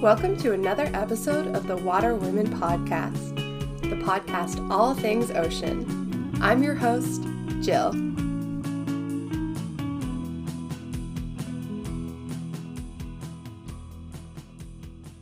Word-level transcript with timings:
Welcome 0.00 0.38
to 0.38 0.54
another 0.54 0.90
episode 0.94 1.54
of 1.54 1.66
the 1.66 1.76
Water 1.76 2.14
Women 2.14 2.48
Podcast, 2.58 3.36
the 3.82 3.96
podcast 3.96 4.70
all 4.70 4.94
things 4.94 5.30
ocean. 5.30 6.38
I'm 6.40 6.62
your 6.62 6.74
host, 6.74 7.20
Jill. 7.60 7.92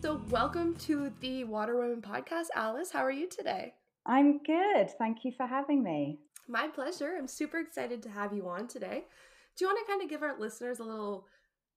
So, 0.01 0.21
welcome 0.31 0.77
to 0.77 1.11
the 1.19 1.43
Water 1.43 1.77
Women 1.77 2.01
Podcast. 2.01 2.47
Alice, 2.55 2.93
how 2.93 3.01
are 3.01 3.11
you 3.11 3.29
today? 3.29 3.75
I'm 4.07 4.39
good. 4.45 4.91
Thank 4.97 5.25
you 5.25 5.33
for 5.33 5.47
having 5.47 5.83
me. 5.83 6.21
My 6.47 6.69
pleasure. 6.69 7.17
I'm 7.19 7.27
super 7.27 7.59
excited 7.59 8.01
to 8.05 8.11
have 8.11 8.33
you 8.33 8.49
on 8.49 8.69
today. 8.69 9.03
Do 9.57 9.65
you 9.65 9.67
want 9.67 9.85
to 9.85 9.91
kind 9.91 10.03
of 10.05 10.09
give 10.09 10.23
our 10.23 10.39
listeners 10.39 10.79
a 10.79 10.85
little 10.85 11.27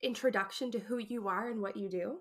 introduction 0.04 0.70
to 0.70 0.78
who 0.78 1.00
you 1.00 1.28
are 1.28 1.50
and 1.50 1.64
what 1.64 1.76
you 1.76 1.90
do? 1.90 2.20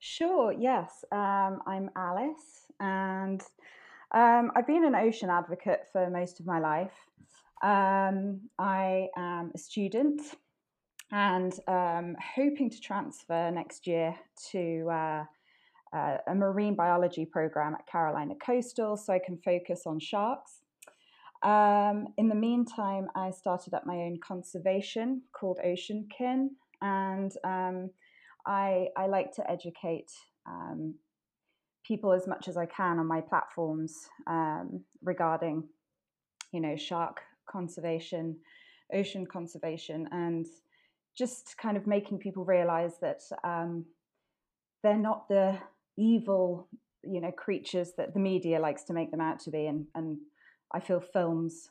Sure, 0.00 0.52
yes. 0.52 1.04
Um, 1.10 1.60
I'm 1.66 1.90
Alice, 1.96 2.66
and 2.78 3.42
um, 4.12 4.52
I've 4.54 4.66
been 4.66 4.84
an 4.84 4.94
ocean 4.94 5.28
advocate 5.28 5.88
for 5.92 6.08
most 6.08 6.38
of 6.38 6.46
my 6.46 6.60
life. 6.60 6.92
Um, 7.62 8.42
I 8.60 9.08
am 9.16 9.50
a 9.54 9.58
student 9.58 10.20
and 11.10 11.52
um, 11.66 12.14
hoping 12.36 12.70
to 12.70 12.80
transfer 12.80 13.50
next 13.50 13.88
year 13.88 14.14
to 14.52 14.88
uh, 14.88 15.24
uh, 15.92 16.18
a 16.28 16.34
marine 16.34 16.76
biology 16.76 17.24
program 17.26 17.74
at 17.74 17.86
Carolina 17.86 18.34
Coastal 18.36 18.96
so 18.96 19.12
I 19.12 19.18
can 19.18 19.36
focus 19.38 19.82
on 19.84 19.98
sharks. 19.98 20.60
Um, 21.42 22.08
in 22.16 22.28
the 22.28 22.36
meantime, 22.36 23.08
I 23.16 23.32
started 23.32 23.74
up 23.74 23.84
my 23.84 23.96
own 23.96 24.20
conservation 24.22 25.22
called 25.32 25.58
Ocean 25.64 26.08
Kin, 26.16 26.50
and 26.82 27.32
um, 27.42 27.90
I, 28.48 28.88
I 28.96 29.06
like 29.06 29.32
to 29.34 29.48
educate 29.48 30.10
um, 30.46 30.94
people 31.86 32.12
as 32.12 32.26
much 32.26 32.48
as 32.48 32.56
I 32.56 32.64
can 32.64 32.98
on 32.98 33.06
my 33.06 33.20
platforms 33.20 34.08
um, 34.26 34.84
regarding, 35.02 35.64
you 36.52 36.60
know, 36.60 36.74
shark 36.74 37.20
conservation, 37.48 38.38
ocean 38.92 39.26
conservation, 39.26 40.08
and 40.12 40.46
just 41.16 41.56
kind 41.58 41.76
of 41.76 41.86
making 41.86 42.18
people 42.18 42.44
realize 42.44 42.94
that 43.02 43.20
um, 43.44 43.84
they're 44.82 44.96
not 44.96 45.28
the 45.28 45.58
evil, 45.98 46.68
you 47.02 47.20
know, 47.20 47.32
creatures 47.32 47.92
that 47.98 48.14
the 48.14 48.20
media 48.20 48.58
likes 48.60 48.84
to 48.84 48.94
make 48.94 49.10
them 49.10 49.20
out 49.20 49.40
to 49.40 49.50
be, 49.50 49.66
and 49.66 49.86
and 49.94 50.16
I 50.72 50.80
feel 50.80 51.00
films 51.00 51.68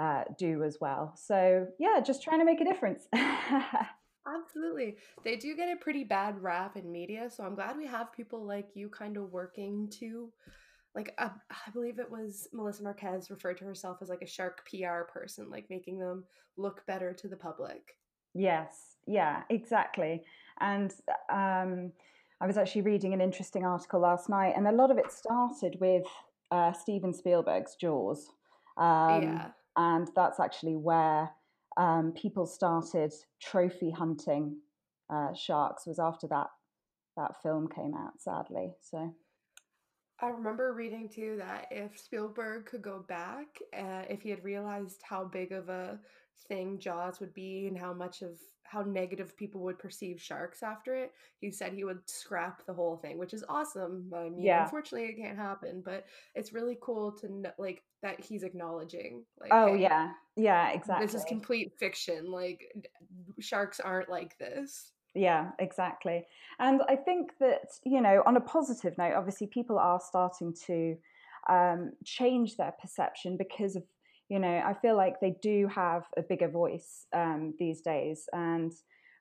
uh, 0.00 0.24
do 0.36 0.64
as 0.64 0.78
well. 0.80 1.14
So 1.16 1.66
yeah, 1.78 2.00
just 2.00 2.24
trying 2.24 2.40
to 2.40 2.44
make 2.44 2.60
a 2.60 2.64
difference. 2.64 3.06
Absolutely. 4.26 4.96
They 5.24 5.36
do 5.36 5.56
get 5.56 5.72
a 5.72 5.76
pretty 5.76 6.04
bad 6.04 6.40
rap 6.42 6.76
in 6.76 6.92
media, 6.92 7.28
so 7.28 7.42
I'm 7.44 7.54
glad 7.54 7.76
we 7.76 7.86
have 7.86 8.12
people 8.12 8.44
like 8.44 8.68
you 8.74 8.88
kind 8.88 9.16
of 9.16 9.32
working 9.32 9.88
to 9.98 10.30
like 10.94 11.14
uh, 11.18 11.30
I 11.50 11.70
believe 11.72 11.98
it 11.98 12.10
was 12.10 12.48
Melissa 12.52 12.82
Marquez 12.82 13.30
referred 13.30 13.58
to 13.58 13.64
herself 13.64 13.98
as 14.02 14.08
like 14.08 14.22
a 14.22 14.26
shark 14.26 14.68
PR 14.68 15.02
person, 15.12 15.50
like 15.50 15.68
making 15.70 15.98
them 15.98 16.24
look 16.56 16.86
better 16.86 17.12
to 17.14 17.28
the 17.28 17.36
public. 17.36 17.96
Yes, 18.34 18.96
yeah, 19.06 19.42
exactly. 19.50 20.22
And 20.60 20.92
um, 21.30 21.92
I 22.40 22.46
was 22.46 22.56
actually 22.56 22.82
reading 22.82 23.14
an 23.14 23.20
interesting 23.20 23.64
article 23.64 24.00
last 24.00 24.28
night, 24.28 24.54
and 24.56 24.68
a 24.68 24.72
lot 24.72 24.90
of 24.90 24.98
it 24.98 25.10
started 25.10 25.78
with 25.80 26.04
uh, 26.50 26.72
Steven 26.72 27.12
Spielberg's 27.12 27.74
Jaws. 27.74 28.30
Um, 28.76 29.22
yeah. 29.22 29.46
And 29.76 30.08
that's 30.14 30.38
actually 30.38 30.76
where 30.76 31.30
um, 31.76 32.12
people 32.12 32.46
started 32.46 33.12
trophy 33.40 33.90
hunting 33.90 34.56
uh, 35.12 35.32
sharks 35.34 35.86
was 35.86 35.98
after 35.98 36.26
that 36.26 36.48
that 37.16 37.32
film 37.42 37.68
came 37.68 37.94
out 37.94 38.12
sadly 38.18 38.72
so 38.80 39.14
I 40.22 40.28
remember 40.28 40.72
reading 40.72 41.08
too 41.08 41.34
that 41.38 41.66
if 41.72 41.98
Spielberg 41.98 42.66
could 42.66 42.80
go 42.80 43.04
back, 43.08 43.46
uh, 43.76 44.04
if 44.08 44.22
he 44.22 44.30
had 44.30 44.44
realized 44.44 45.00
how 45.02 45.24
big 45.24 45.50
of 45.50 45.68
a 45.68 45.98
thing 46.46 46.78
Jaws 46.78 47.18
would 47.18 47.34
be 47.34 47.66
and 47.66 47.76
how 47.76 47.92
much 47.92 48.22
of 48.22 48.38
how 48.62 48.82
negative 48.82 49.36
people 49.36 49.60
would 49.62 49.78
perceive 49.78 50.20
sharks 50.20 50.62
after 50.62 50.94
it, 50.94 51.12
he 51.40 51.50
said 51.50 51.72
he 51.72 51.84
would 51.84 52.08
scrap 52.08 52.64
the 52.66 52.72
whole 52.72 52.96
thing, 52.96 53.18
which 53.18 53.34
is 53.34 53.44
awesome. 53.48 54.10
I 54.16 54.28
mean, 54.28 54.42
yeah. 54.42 54.62
unfortunately, 54.62 55.08
it 55.08 55.18
can't 55.20 55.36
happen, 55.36 55.82
but 55.84 56.04
it's 56.34 56.52
really 56.52 56.78
cool 56.80 57.12
to 57.18 57.28
know, 57.28 57.50
like 57.58 57.82
that 58.02 58.20
he's 58.20 58.42
acknowledging. 58.42 59.24
Like, 59.40 59.50
oh 59.52 59.74
hey, 59.74 59.82
yeah, 59.82 60.12
yeah, 60.36 60.70
exactly. 60.70 61.06
This 61.06 61.14
is 61.14 61.24
complete 61.24 61.72
fiction. 61.78 62.30
Like, 62.30 62.72
sharks 63.40 63.80
aren't 63.80 64.08
like 64.08 64.36
this. 64.38 64.92
Yeah, 65.14 65.50
exactly. 65.58 66.26
And 66.58 66.80
I 66.88 66.96
think 66.96 67.32
that, 67.38 67.68
you 67.84 68.00
know, 68.00 68.22
on 68.24 68.36
a 68.36 68.40
positive 68.40 68.96
note, 68.96 69.14
obviously 69.14 69.46
people 69.46 69.78
are 69.78 70.00
starting 70.00 70.54
to 70.66 70.96
um, 71.50 71.92
change 72.04 72.56
their 72.56 72.72
perception 72.80 73.36
because 73.36 73.76
of, 73.76 73.82
you 74.30 74.38
know, 74.38 74.62
I 74.64 74.72
feel 74.72 74.96
like 74.96 75.20
they 75.20 75.36
do 75.42 75.68
have 75.68 76.04
a 76.16 76.22
bigger 76.22 76.48
voice 76.48 77.06
um, 77.12 77.52
these 77.58 77.82
days. 77.82 78.26
And 78.32 78.72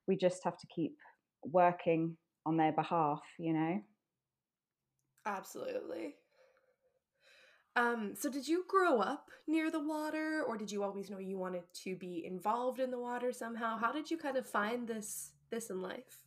we 0.07 0.15
just 0.15 0.43
have 0.45 0.57
to 0.59 0.67
keep 0.67 0.97
working 1.43 2.15
on 2.45 2.55
their 2.55 2.71
behalf, 2.71 3.21
you 3.37 3.53
know? 3.53 3.81
Absolutely. 5.25 6.15
Um, 7.75 8.13
so 8.19 8.29
did 8.29 8.47
you 8.47 8.65
grow 8.67 8.99
up 8.99 9.27
near 9.47 9.71
the 9.71 9.79
water 9.79 10.43
or 10.47 10.57
did 10.57 10.71
you 10.71 10.83
always 10.83 11.09
know 11.09 11.19
you 11.19 11.37
wanted 11.37 11.63
to 11.83 11.95
be 11.95 12.23
involved 12.25 12.79
in 12.79 12.91
the 12.91 12.99
water 12.99 13.31
somehow? 13.31 13.77
How 13.77 13.91
did 13.91 14.11
you 14.11 14.17
kind 14.17 14.37
of 14.37 14.45
find 14.45 14.87
this 14.87 15.31
this 15.49 15.69
in 15.69 15.81
life? 15.81 16.21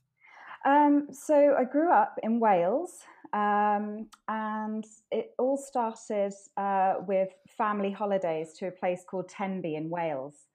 Um, 0.64 1.08
so 1.12 1.54
I 1.58 1.64
grew 1.64 1.92
up 1.92 2.18
in 2.22 2.40
Wales, 2.40 3.00
um, 3.34 4.08
and 4.28 4.84
it 5.10 5.34
all 5.38 5.58
started 5.58 6.32
uh, 6.56 6.94
with 7.06 7.28
family 7.58 7.90
holidays 7.90 8.54
to 8.54 8.68
a 8.68 8.70
place 8.70 9.04
called 9.06 9.28
Tenby 9.28 9.74
in 9.74 9.90
Wales. 9.90 10.46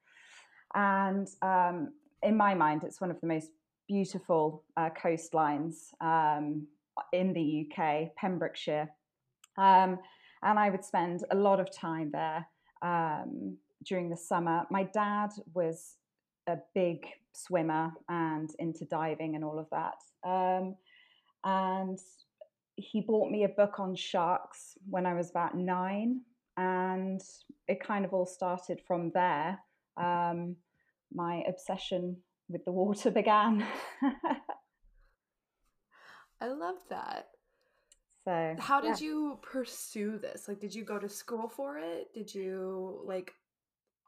And 0.74 1.28
um, 1.42 1.92
in 2.22 2.36
my 2.36 2.54
mind, 2.54 2.82
it's 2.82 3.00
one 3.00 3.10
of 3.10 3.20
the 3.20 3.28
most 3.28 3.50
beautiful 3.86 4.64
uh, 4.76 4.90
coastlines 5.00 5.92
um, 6.00 6.66
in 7.12 7.32
the 7.32 7.68
UK, 7.68 8.14
Pembrokeshire. 8.16 8.88
And 10.42 10.58
I 10.58 10.70
would 10.70 10.84
spend 10.84 11.24
a 11.30 11.36
lot 11.36 11.60
of 11.60 11.74
time 11.74 12.10
there 12.12 12.46
um, 12.82 13.56
during 13.84 14.08
the 14.08 14.16
summer. 14.16 14.64
My 14.70 14.84
dad 14.84 15.30
was 15.54 15.96
a 16.48 16.56
big 16.74 17.06
swimmer 17.32 17.92
and 18.08 18.50
into 18.58 18.84
diving 18.84 19.34
and 19.36 19.44
all 19.44 19.58
of 19.58 19.68
that. 19.70 20.28
Um, 20.28 20.76
and 21.44 21.98
he 22.76 23.00
bought 23.00 23.30
me 23.30 23.44
a 23.44 23.48
book 23.48 23.78
on 23.78 23.94
sharks 23.94 24.76
when 24.88 25.06
I 25.06 25.14
was 25.14 25.30
about 25.30 25.56
nine, 25.56 26.22
and 26.56 27.20
it 27.68 27.82
kind 27.82 28.04
of 28.04 28.12
all 28.12 28.26
started 28.26 28.80
from 28.86 29.10
there. 29.12 29.58
Um, 29.96 30.56
my 31.12 31.42
obsession 31.48 32.16
with 32.48 32.64
the 32.64 32.72
water 32.72 33.10
began. 33.20 33.66
I 36.40 36.48
love 36.48 36.78
that. 36.88 37.26
So, 38.24 38.56
how 38.58 38.80
did 38.80 39.00
yeah. 39.00 39.06
you 39.06 39.38
pursue 39.42 40.18
this? 40.18 40.46
Like, 40.46 40.60
did 40.60 40.74
you 40.74 40.84
go 40.84 40.98
to 40.98 41.08
school 41.08 41.48
for 41.48 41.78
it? 41.78 42.12
Did 42.12 42.34
you 42.34 43.00
like 43.04 43.32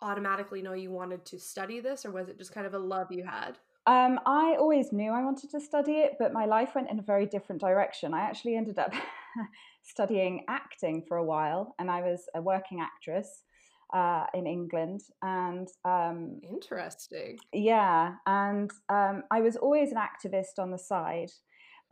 automatically 0.03 0.61
know 0.61 0.75
you 0.75 0.91
wanted 0.91 1.25
to 1.27 1.39
study 1.39 1.81
this, 1.81 2.05
or 2.05 2.11
was 2.11 2.29
it 2.29 2.39
just 2.39 2.53
kind 2.53 2.67
of 2.67 2.75
a 2.75 2.79
love 2.79 3.11
you 3.11 3.25
had? 3.25 3.59
Um, 3.87 4.21
I 4.27 4.57
always 4.59 4.93
knew 4.93 5.11
I 5.11 5.25
wanted 5.25 5.51
to 5.51 5.61
study 5.61 5.93
it, 5.93 6.13
but 6.19 6.33
my 6.33 6.45
life 6.45 6.75
went 6.75 6.91
in 6.91 6.99
a 6.99 7.03
very 7.03 7.27
different 7.27 7.61
direction. 7.61 8.15
I 8.15 8.21
actually 8.21 8.57
ended 8.57 8.79
up 8.79 8.93
studying 9.83 10.45
acting 10.49 11.05
for 11.09 11.17
a 11.17 11.25
while, 11.25 11.75
and 11.79 11.91
I 11.91 12.03
was 12.03 12.29
a 12.35 12.43
working 12.43 12.81
actress 12.81 13.45
uh, 13.93 14.27
in 14.35 14.47
England. 14.47 15.03
And 15.23 15.69
um, 15.85 16.41
interesting, 16.49 17.39
yeah. 17.53 18.15
And 18.27 18.71
um, 18.89 19.25
I 19.31 19.41
was 19.41 19.57
always 19.57 19.91
an 19.91 19.99
activist 19.99 20.59
on 20.59 20.71
the 20.71 20.79
side, 20.79 21.33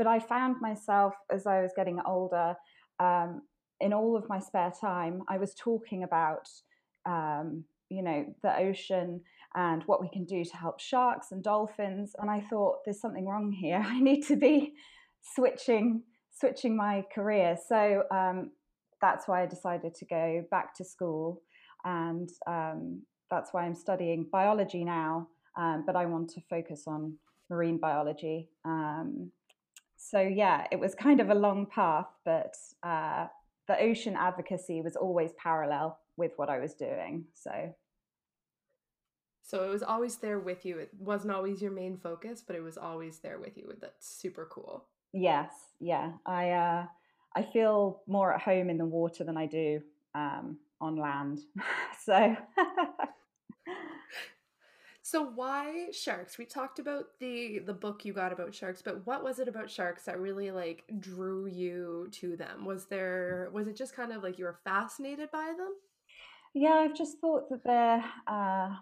but 0.00 0.06
I 0.06 0.18
found 0.18 0.62
myself 0.62 1.12
as 1.30 1.46
I 1.46 1.60
was 1.60 1.72
getting 1.76 2.00
older. 2.06 2.54
Um, 2.98 3.42
in 3.82 3.92
all 3.92 4.16
of 4.16 4.26
my 4.30 4.38
spare 4.38 4.72
time, 4.80 5.24
I 5.28 5.36
was 5.36 5.52
talking 5.54 6.04
about 6.04 6.48
um, 7.04 7.64
you 7.90 8.02
know 8.02 8.24
the 8.42 8.56
ocean 8.56 9.20
and 9.54 9.82
what 9.84 10.00
we 10.00 10.08
can 10.08 10.24
do 10.24 10.42
to 10.42 10.56
help 10.56 10.80
sharks 10.80 11.32
and 11.32 11.42
dolphins 11.42 12.12
and 12.20 12.30
i 12.30 12.40
thought 12.40 12.76
there's 12.84 13.00
something 13.00 13.26
wrong 13.26 13.50
here 13.50 13.82
i 13.84 13.98
need 13.98 14.22
to 14.22 14.36
be 14.36 14.74
switching 15.22 16.02
switching 16.30 16.76
my 16.76 17.04
career 17.12 17.56
so 17.68 18.04
um, 18.12 18.52
that's 19.00 19.26
why 19.26 19.42
i 19.42 19.46
decided 19.46 19.92
to 19.92 20.04
go 20.04 20.44
back 20.52 20.72
to 20.72 20.84
school 20.84 21.42
and 21.84 22.28
um, 22.46 23.02
that's 23.28 23.52
why 23.52 23.64
i'm 23.64 23.74
studying 23.74 24.24
biology 24.30 24.84
now 24.84 25.26
um, 25.58 25.82
but 25.84 25.96
i 25.96 26.06
want 26.06 26.30
to 26.30 26.40
focus 26.48 26.84
on 26.86 27.16
marine 27.50 27.76
biology 27.76 28.48
um, 28.64 29.32
so 30.02 30.20
yeah 30.20 30.66
it 30.72 30.80
was 30.80 30.94
kind 30.94 31.20
of 31.20 31.30
a 31.30 31.34
long 31.34 31.66
path 31.66 32.08
but 32.24 32.56
uh, 32.82 33.26
the 33.70 33.80
ocean 33.80 34.16
advocacy 34.16 34.82
was 34.82 34.96
always 34.96 35.30
parallel 35.34 35.98
with 36.16 36.32
what 36.36 36.48
I 36.48 36.58
was 36.58 36.74
doing. 36.74 37.24
So 37.34 37.74
so 39.42 39.64
it 39.64 39.68
was 39.68 39.82
always 39.82 40.16
there 40.16 40.38
with 40.38 40.64
you. 40.64 40.78
It 40.78 40.90
wasn't 40.98 41.32
always 41.32 41.60
your 41.60 41.72
main 41.72 41.96
focus, 41.96 42.42
but 42.46 42.54
it 42.54 42.62
was 42.62 42.78
always 42.78 43.18
there 43.18 43.40
with 43.40 43.56
you. 43.56 43.72
That's 43.80 44.08
super 44.08 44.46
cool. 44.48 44.84
Yes, 45.12 45.50
yeah. 45.80 46.12
I 46.26 46.50
uh, 46.50 46.86
I 47.34 47.42
feel 47.42 48.02
more 48.06 48.32
at 48.34 48.42
home 48.42 48.70
in 48.70 48.78
the 48.78 48.84
water 48.84 49.24
than 49.24 49.36
I 49.36 49.46
do 49.46 49.80
um, 50.14 50.58
on 50.80 50.96
land. 50.96 51.40
so 52.04 52.36
So 55.02 55.22
why 55.24 55.90
sharks? 55.92 56.36
We 56.38 56.44
talked 56.44 56.78
about 56.78 57.18
the 57.20 57.60
the 57.60 57.72
book 57.74 58.04
you 58.04 58.12
got 58.12 58.32
about 58.32 58.54
sharks, 58.54 58.82
but 58.82 59.06
what 59.06 59.24
was 59.24 59.38
it 59.38 59.48
about 59.48 59.70
sharks 59.70 60.04
that 60.04 60.20
really 60.20 60.50
like 60.50 60.84
drew 61.00 61.46
you 61.46 62.08
to 62.12 62.36
them? 62.36 62.64
Was 62.64 62.86
there 62.86 63.48
was 63.52 63.66
it 63.66 63.76
just 63.76 63.94
kind 63.96 64.12
of 64.12 64.22
like 64.22 64.38
you 64.38 64.44
were 64.44 64.60
fascinated 64.64 65.30
by 65.30 65.52
them? 65.56 65.74
yeah, 66.54 66.74
I've 66.74 66.96
just 66.96 67.18
thought 67.20 67.48
that 67.50 67.64
they're 67.64 68.04
uh, 68.26 68.74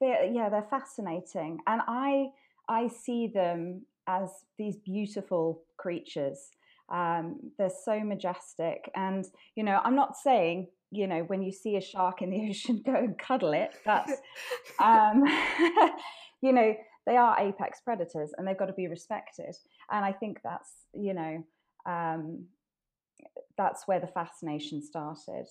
they're 0.00 0.24
yeah 0.24 0.48
they're 0.48 0.66
fascinating, 0.70 1.58
and 1.66 1.82
I 1.86 2.28
I 2.68 2.88
see 2.88 3.26
them 3.26 3.82
as 4.06 4.30
these 4.58 4.76
beautiful 4.76 5.62
creatures. 5.76 6.50
Um, 6.88 7.52
they're 7.58 7.70
so 7.70 8.00
majestic, 8.00 8.90
and 8.94 9.26
you 9.54 9.64
know 9.64 9.80
I'm 9.84 9.94
not 9.96 10.16
saying 10.16 10.68
you 10.90 11.06
know 11.06 11.20
when 11.22 11.42
you 11.42 11.52
see 11.52 11.76
a 11.76 11.80
shark 11.80 12.22
in 12.22 12.30
the 12.30 12.48
ocean 12.50 12.82
go 12.84 12.94
and 12.94 13.18
cuddle 13.18 13.52
it. 13.52 13.70
That's 13.84 14.12
um, 14.82 15.24
you 16.42 16.52
know 16.52 16.74
they 17.06 17.16
are 17.16 17.38
apex 17.40 17.80
predators, 17.80 18.32
and 18.36 18.46
they've 18.46 18.58
got 18.58 18.66
to 18.66 18.72
be 18.72 18.88
respected. 18.88 19.56
And 19.90 20.04
I 20.04 20.12
think 20.12 20.40
that's 20.42 20.70
you 20.94 21.14
know 21.14 21.44
um, 21.86 22.46
that's 23.56 23.86
where 23.86 24.00
the 24.00 24.06
fascination 24.06 24.82
started. 24.82 25.46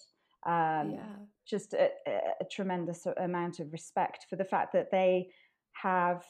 Um, 0.46 0.92
Yeah. 0.92 1.16
just 1.46 1.74
a, 1.74 1.90
a, 2.08 2.46
tremendous 2.50 3.06
amount 3.18 3.60
of 3.60 3.74
respect 3.74 4.26
for 4.30 4.38
the 4.38 4.46
fact 4.46 4.72
that 4.72 4.90
they 4.90 5.32
have 5.74 6.24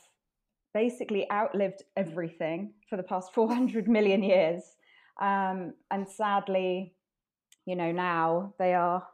basically 0.73 1.29
outlived 1.31 1.83
everything 1.95 2.73
for 2.89 2.97
the 2.97 3.03
past 3.03 3.33
400 3.33 3.87
million 3.87 4.23
years. 4.23 4.63
Um, 5.21 5.73
and 5.91 6.09
sadly, 6.09 6.95
you 7.65 7.75
know, 7.75 7.91
now 7.91 8.53
they 8.59 8.73
are 8.73 9.05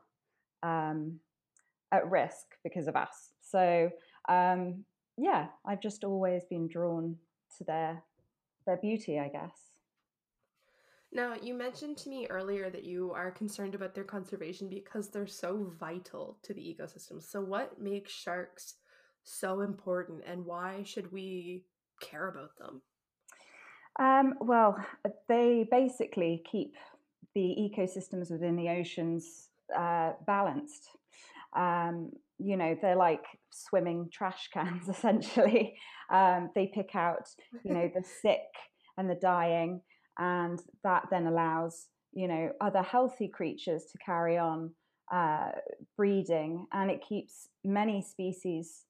um, 0.63 1.19
at 1.91 2.09
risk 2.09 2.55
because 2.63 2.87
of 2.87 2.95
us. 2.95 3.29
So, 3.41 3.89
um, 4.29 4.85
yeah, 5.17 5.47
I've 5.65 5.81
just 5.81 6.03
always 6.03 6.43
been 6.45 6.67
drawn 6.67 7.17
to 7.57 7.63
their 7.63 8.03
their 8.65 8.77
beauty, 8.77 9.19
I 9.19 9.27
guess. 9.27 9.71
Now, 11.11 11.35
you 11.41 11.53
mentioned 11.53 11.97
to 11.97 12.09
me 12.09 12.27
earlier 12.29 12.69
that 12.69 12.83
you 12.83 13.11
are 13.13 13.31
concerned 13.31 13.73
about 13.73 13.95
their 13.95 14.03
conservation 14.03 14.67
because 14.67 15.09
they're 15.09 15.27
so 15.27 15.71
vital 15.79 16.37
to 16.43 16.53
the 16.53 16.59
ecosystem. 16.59 17.23
So 17.23 17.39
what 17.39 17.79
makes 17.79 18.11
sharks 18.11 18.75
so 19.23 19.61
important 19.61 20.23
and 20.27 20.45
why 20.45 20.83
should 20.83 21.11
we 21.11 21.63
care 22.01 22.27
about 22.27 22.57
them? 22.57 22.81
Um, 23.97 24.33
well, 24.41 24.77
they 25.29 25.65
basically 25.71 26.43
keep 26.51 26.73
the 27.35 27.55
ecosystems 27.59 28.31
within 28.31 28.55
the 28.55 28.69
oceans 28.69 29.49
uh, 29.77 30.13
balanced. 30.25 30.89
Um, 31.55 32.11
you 32.37 32.57
know, 32.57 32.75
they're 32.81 32.95
like 32.95 33.25
swimming 33.51 34.09
trash 34.11 34.49
cans 34.53 34.89
essentially. 34.89 35.75
Um, 36.11 36.49
they 36.55 36.71
pick 36.73 36.95
out, 36.95 37.27
you 37.63 37.73
know, 37.73 37.89
the 37.93 38.03
sick 38.21 38.47
and 38.97 39.09
the 39.09 39.15
dying, 39.15 39.81
and 40.17 40.59
that 40.83 41.07
then 41.11 41.27
allows, 41.27 41.87
you 42.13 42.27
know, 42.27 42.51
other 42.61 42.81
healthy 42.81 43.27
creatures 43.27 43.83
to 43.91 43.97
carry 43.97 44.37
on 44.37 44.71
uh, 45.13 45.51
breeding, 45.97 46.65
and 46.73 46.89
it 46.89 47.03
keeps 47.07 47.49
many 47.63 48.01
species 48.01 48.85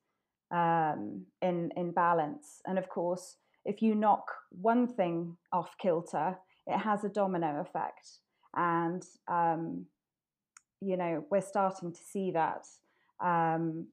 um, 0.51 1.25
in 1.41 1.71
in 1.75 1.91
balance. 1.91 2.62
And 2.68 2.77
of 2.77 2.89
course, 2.89 3.38
if 3.65 3.81
you 3.81 3.95
knock 3.95 4.25
one 4.50 4.88
thing 4.88 5.38
off 5.51 5.71
kilter, 5.81 6.38
it 6.68 6.77
has 6.77 7.03
a 7.03 7.09
domino 7.09 7.62
effect. 7.62 8.19
And 8.55 9.03
um, 9.27 9.85
you 10.81 10.97
know, 10.97 11.25
we're 11.29 11.41
starting 11.41 11.91
to 11.91 12.01
see 12.01 12.31
that. 12.31 12.67
Um, 13.19 13.87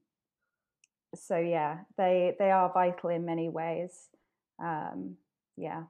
so 1.15 1.37
yeah, 1.37 1.79
they 1.97 2.35
they 2.39 2.51
are 2.51 2.73
vital 2.73 3.11
in 3.11 3.25
many 3.25 3.49
ways. 3.49 4.09
Um, 4.63 5.17
yeah. 5.57 5.85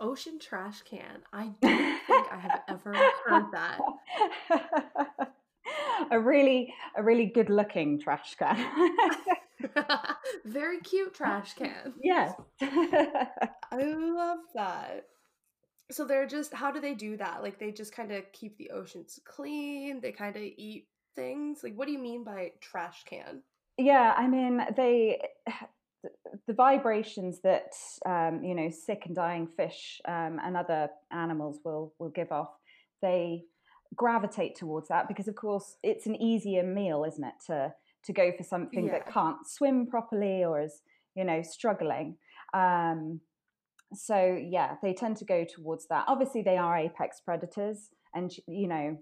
Ocean 0.00 0.38
trash 0.40 0.82
can. 0.82 1.22
I 1.32 1.52
don't 1.60 2.00
think 2.06 2.26
I 2.32 2.38
have 2.40 2.60
ever 2.68 2.92
heard 3.24 3.44
that. 3.52 3.78
a 6.10 6.18
really 6.18 6.74
a 6.96 7.02
really 7.02 7.26
good 7.26 7.50
looking 7.50 8.00
trash 8.00 8.34
can. 8.34 8.98
Very 10.44 10.80
cute 10.80 11.14
trash 11.14 11.54
can. 11.58 11.94
yes. 12.02 12.34
I 12.60 13.76
love 13.76 14.38
that. 14.54 15.06
So 15.92 16.04
they're 16.04 16.26
just 16.26 16.52
how 16.52 16.70
do 16.70 16.80
they 16.80 16.94
do 16.94 17.16
that? 17.18 17.42
Like 17.42 17.58
they 17.58 17.70
just 17.70 17.94
kind 17.94 18.12
of 18.12 18.30
keep 18.32 18.56
the 18.58 18.70
oceans 18.70 19.20
clean, 19.24 20.00
they 20.00 20.12
kind 20.12 20.34
of 20.36 20.42
eat 20.42 20.86
things. 21.14 21.62
Like 21.62 21.74
what 21.74 21.86
do 21.86 21.92
you 21.92 21.98
mean 21.98 22.24
by 22.24 22.52
trash 22.60 23.04
can? 23.04 23.42
yeah, 23.78 24.14
I 24.16 24.26
mean 24.28 24.60
they 24.76 25.20
the 26.46 26.54
vibrations 26.54 27.40
that 27.42 27.72
um, 28.06 28.42
you 28.42 28.54
know 28.54 28.70
sick 28.70 29.02
and 29.06 29.14
dying 29.14 29.46
fish 29.46 30.00
um, 30.06 30.40
and 30.44 30.56
other 30.56 30.88
animals 31.10 31.60
will 31.64 31.94
will 31.98 32.10
give 32.10 32.32
off, 32.32 32.50
they 33.00 33.44
gravitate 33.94 34.56
towards 34.56 34.88
that 34.88 35.06
because 35.06 35.28
of 35.28 35.34
course 35.34 35.76
it's 35.82 36.06
an 36.06 36.16
easier 36.16 36.62
meal, 36.62 37.04
isn't 37.04 37.24
it, 37.24 37.34
to 37.46 37.72
to 38.04 38.12
go 38.12 38.32
for 38.36 38.42
something 38.42 38.86
Yeah. 38.86 38.92
that 38.92 39.12
can't 39.12 39.46
swim 39.46 39.86
properly 39.86 40.44
or 40.44 40.60
is 40.60 40.82
you 41.14 41.24
know 41.24 41.42
struggling. 41.42 42.16
Um, 42.54 43.20
so 43.94 44.38
yeah, 44.40 44.76
they 44.82 44.92
tend 44.94 45.16
to 45.18 45.24
go 45.24 45.44
towards 45.44 45.86
that. 45.88 46.04
Obviously, 46.08 46.42
they 46.42 46.56
are 46.56 46.76
apex 46.76 47.20
predators, 47.20 47.90
and 48.14 48.30
you 48.46 48.68
know 48.68 48.98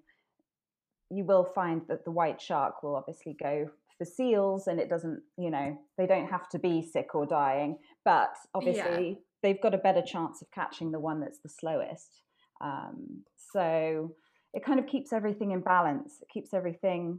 you 1.10 1.24
will 1.24 1.44
find 1.44 1.82
that 1.88 2.04
the 2.04 2.10
white 2.10 2.40
shark 2.40 2.82
will 2.82 2.94
obviously 2.94 3.36
go 3.42 3.68
for 3.98 4.04
seals 4.04 4.66
and 4.68 4.78
it 4.80 4.88
doesn't 4.88 5.20
you 5.36 5.50
know 5.50 5.76
they 5.98 6.06
don't 6.06 6.28
have 6.30 6.48
to 6.48 6.58
be 6.58 6.80
sick 6.82 7.14
or 7.14 7.26
dying 7.26 7.76
but 8.04 8.30
Yeah. 8.44 8.50
obviously 8.54 9.18
they've 9.42 9.60
got 9.60 9.74
a 9.74 9.78
better 9.78 10.02
chance 10.02 10.40
of 10.40 10.50
catching 10.52 10.90
the 10.92 11.00
one 11.00 11.20
that's 11.20 11.40
the 11.40 11.48
slowest 11.48 12.22
um, 12.62 13.24
so 13.52 14.14
it 14.54 14.64
kind 14.64 14.78
of 14.80 14.86
keeps 14.86 15.12
everything 15.12 15.50
in 15.50 15.60
balance 15.60 16.18
it 16.22 16.28
keeps 16.32 16.54
everything 16.54 17.18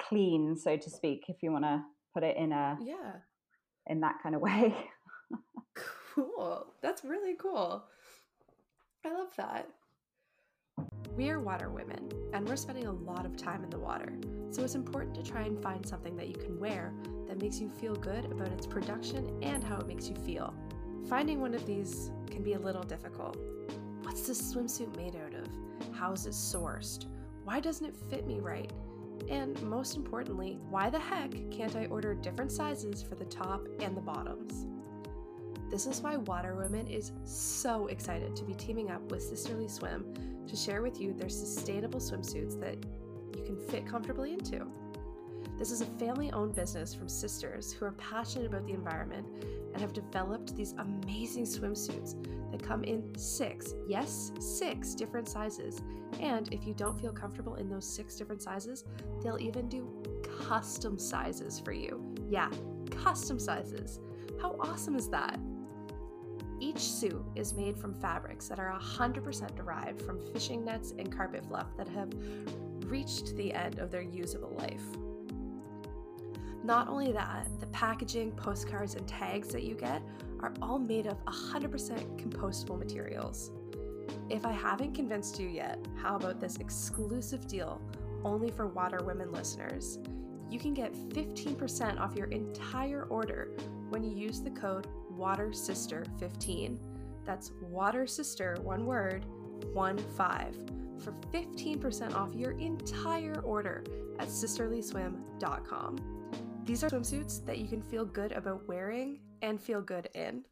clean 0.00 0.56
so 0.56 0.76
to 0.76 0.90
speak 0.90 1.24
if 1.28 1.36
you 1.42 1.52
want 1.52 1.64
to 1.64 1.80
put 2.14 2.24
it 2.24 2.36
in 2.36 2.50
a 2.52 2.76
Yeah. 2.80 3.12
in 3.86 4.00
that 4.00 4.16
kind 4.22 4.34
of 4.34 4.40
way 4.40 4.74
Cool. 6.16 6.66
That's 6.80 7.04
really 7.04 7.34
cool. 7.34 7.84
I 9.04 9.12
love 9.12 9.36
that. 9.36 9.68
We 11.14 11.28
are 11.28 11.40
water 11.40 11.68
women, 11.68 12.10
and 12.32 12.48
we're 12.48 12.56
spending 12.56 12.86
a 12.86 12.92
lot 12.92 13.26
of 13.26 13.36
time 13.36 13.62
in 13.62 13.68
the 13.68 13.78
water, 13.78 14.14
so 14.50 14.64
it's 14.64 14.74
important 14.74 15.14
to 15.16 15.22
try 15.22 15.42
and 15.42 15.62
find 15.62 15.86
something 15.86 16.16
that 16.16 16.28
you 16.28 16.34
can 16.34 16.58
wear 16.58 16.94
that 17.28 17.42
makes 17.42 17.60
you 17.60 17.68
feel 17.68 17.94
good 17.94 18.24
about 18.32 18.48
its 18.48 18.66
production 18.66 19.38
and 19.42 19.62
how 19.62 19.76
it 19.76 19.86
makes 19.86 20.08
you 20.08 20.16
feel. 20.16 20.54
Finding 21.06 21.38
one 21.38 21.52
of 21.52 21.66
these 21.66 22.10
can 22.30 22.42
be 22.42 22.54
a 22.54 22.58
little 22.58 22.82
difficult. 22.82 23.36
What's 24.00 24.26
this 24.26 24.54
swimsuit 24.54 24.96
made 24.96 25.16
out 25.16 25.34
of? 25.34 25.94
How 25.94 26.12
is 26.12 26.24
it 26.24 26.32
sourced? 26.32 27.04
Why 27.44 27.60
doesn't 27.60 27.86
it 27.86 27.96
fit 28.08 28.26
me 28.26 28.40
right? 28.40 28.72
And 29.28 29.60
most 29.62 29.96
importantly, 29.96 30.58
why 30.70 30.88
the 30.88 30.98
heck 30.98 31.34
can't 31.50 31.76
I 31.76 31.84
order 31.86 32.14
different 32.14 32.52
sizes 32.52 33.02
for 33.02 33.16
the 33.16 33.26
top 33.26 33.66
and 33.80 33.94
the 33.94 34.00
bottoms? 34.00 34.64
This 35.70 35.86
is 35.86 36.00
why 36.00 36.16
Water 36.16 36.54
Women 36.54 36.86
is 36.86 37.12
so 37.24 37.88
excited 37.88 38.36
to 38.36 38.44
be 38.44 38.54
teaming 38.54 38.90
up 38.90 39.02
with 39.10 39.22
Sisterly 39.22 39.68
Swim 39.68 40.04
to 40.46 40.56
share 40.56 40.80
with 40.80 41.00
you 41.00 41.12
their 41.12 41.28
sustainable 41.28 42.00
swimsuits 42.00 42.58
that 42.60 42.76
you 43.36 43.44
can 43.44 43.58
fit 43.68 43.86
comfortably 43.86 44.32
into. 44.32 44.66
This 45.58 45.70
is 45.70 45.80
a 45.80 45.86
family 45.86 46.30
owned 46.32 46.54
business 46.54 46.94
from 46.94 47.08
sisters 47.08 47.72
who 47.72 47.84
are 47.86 47.92
passionate 47.92 48.46
about 48.46 48.66
the 48.66 48.74
environment 48.74 49.26
and 49.72 49.80
have 49.80 49.92
developed 49.92 50.54
these 50.54 50.74
amazing 50.78 51.44
swimsuits 51.44 52.14
that 52.52 52.62
come 52.62 52.84
in 52.84 53.02
six, 53.16 53.74
yes, 53.88 54.32
six 54.38 54.94
different 54.94 55.28
sizes. 55.28 55.82
And 56.20 56.52
if 56.52 56.66
you 56.66 56.74
don't 56.74 57.00
feel 57.00 57.12
comfortable 57.12 57.56
in 57.56 57.68
those 57.68 57.86
six 57.86 58.16
different 58.16 58.42
sizes, 58.42 58.84
they'll 59.22 59.40
even 59.40 59.68
do 59.68 59.90
custom 60.46 60.98
sizes 60.98 61.58
for 61.58 61.72
you. 61.72 62.14
Yeah, 62.28 62.50
custom 62.90 63.38
sizes. 63.38 64.00
How 64.40 64.56
awesome 64.60 64.94
is 64.94 65.08
that? 65.08 65.38
Each 66.58 66.80
suit 66.80 67.22
is 67.34 67.52
made 67.52 67.76
from 67.76 67.94
fabrics 67.94 68.48
that 68.48 68.58
are 68.58 68.72
100% 68.78 69.56
derived 69.56 70.00
from 70.00 70.20
fishing 70.32 70.64
nets 70.64 70.94
and 70.98 71.14
carpet 71.14 71.44
fluff 71.46 71.76
that 71.76 71.88
have 71.88 72.10
reached 72.86 73.36
the 73.36 73.52
end 73.52 73.78
of 73.78 73.90
their 73.90 74.02
usable 74.02 74.54
life. 74.58 74.82
Not 76.64 76.88
only 76.88 77.12
that, 77.12 77.46
the 77.60 77.66
packaging, 77.66 78.32
postcards, 78.32 78.94
and 78.94 79.06
tags 79.06 79.48
that 79.48 79.62
you 79.62 79.74
get 79.74 80.02
are 80.40 80.52
all 80.60 80.78
made 80.78 81.06
of 81.06 81.24
100% 81.26 82.18
compostable 82.18 82.78
materials. 82.78 83.50
If 84.28 84.44
I 84.44 84.52
haven't 84.52 84.94
convinced 84.94 85.38
you 85.38 85.48
yet, 85.48 85.78
how 85.96 86.16
about 86.16 86.40
this 86.40 86.56
exclusive 86.56 87.46
deal 87.46 87.80
only 88.24 88.50
for 88.50 88.66
Water 88.66 88.98
Women 89.04 89.30
listeners? 89.30 89.98
You 90.50 90.58
can 90.58 90.74
get 90.74 90.92
15% 90.94 92.00
off 92.00 92.16
your 92.16 92.28
entire 92.28 93.04
order 93.04 93.56
when 93.88 94.02
you 94.02 94.16
use 94.16 94.40
the 94.40 94.50
code 94.50 94.88
Water 95.16 95.52
Sister 95.52 96.04
15. 96.18 96.78
That's 97.24 97.52
Water 97.62 98.06
Sister, 98.06 98.56
one 98.62 98.86
word, 98.86 99.24
one 99.72 99.98
five, 100.16 100.54
for 101.02 101.12
15% 101.32 102.14
off 102.14 102.34
your 102.34 102.52
entire 102.52 103.40
order 103.40 103.82
at 104.18 104.28
sisterlyswim.com. 104.28 105.96
These 106.64 106.84
are 106.84 106.90
swimsuits 106.90 107.44
that 107.46 107.58
you 107.58 107.68
can 107.68 107.82
feel 107.82 108.04
good 108.04 108.32
about 108.32 108.66
wearing 108.66 109.20
and 109.42 109.60
feel 109.60 109.80
good 109.80 110.08
in. 110.14 110.44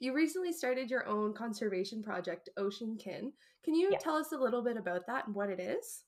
You 0.00 0.14
recently 0.14 0.52
started 0.52 0.90
your 0.90 1.06
own 1.06 1.32
conservation 1.32 2.02
project, 2.02 2.48
Ocean 2.56 2.96
Kin. 2.98 3.32
Can 3.64 3.74
you 3.74 3.92
tell 4.00 4.16
us 4.16 4.32
a 4.32 4.38
little 4.38 4.62
bit 4.62 4.76
about 4.76 5.06
that 5.06 5.26
and 5.26 5.34
what 5.34 5.50
it 5.50 5.60
is? 5.60 6.02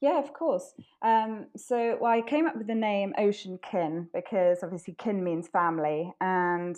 Yeah, 0.00 0.18
of 0.18 0.32
course. 0.32 0.72
Um, 1.02 1.46
so 1.56 1.98
well, 2.00 2.10
I 2.12 2.22
came 2.22 2.46
up 2.46 2.56
with 2.56 2.66
the 2.66 2.74
name 2.74 3.12
Ocean 3.18 3.58
Kin 3.62 4.08
because 4.14 4.62
obviously 4.62 4.94
kin 4.98 5.22
means 5.22 5.48
family. 5.48 6.12
And, 6.20 6.76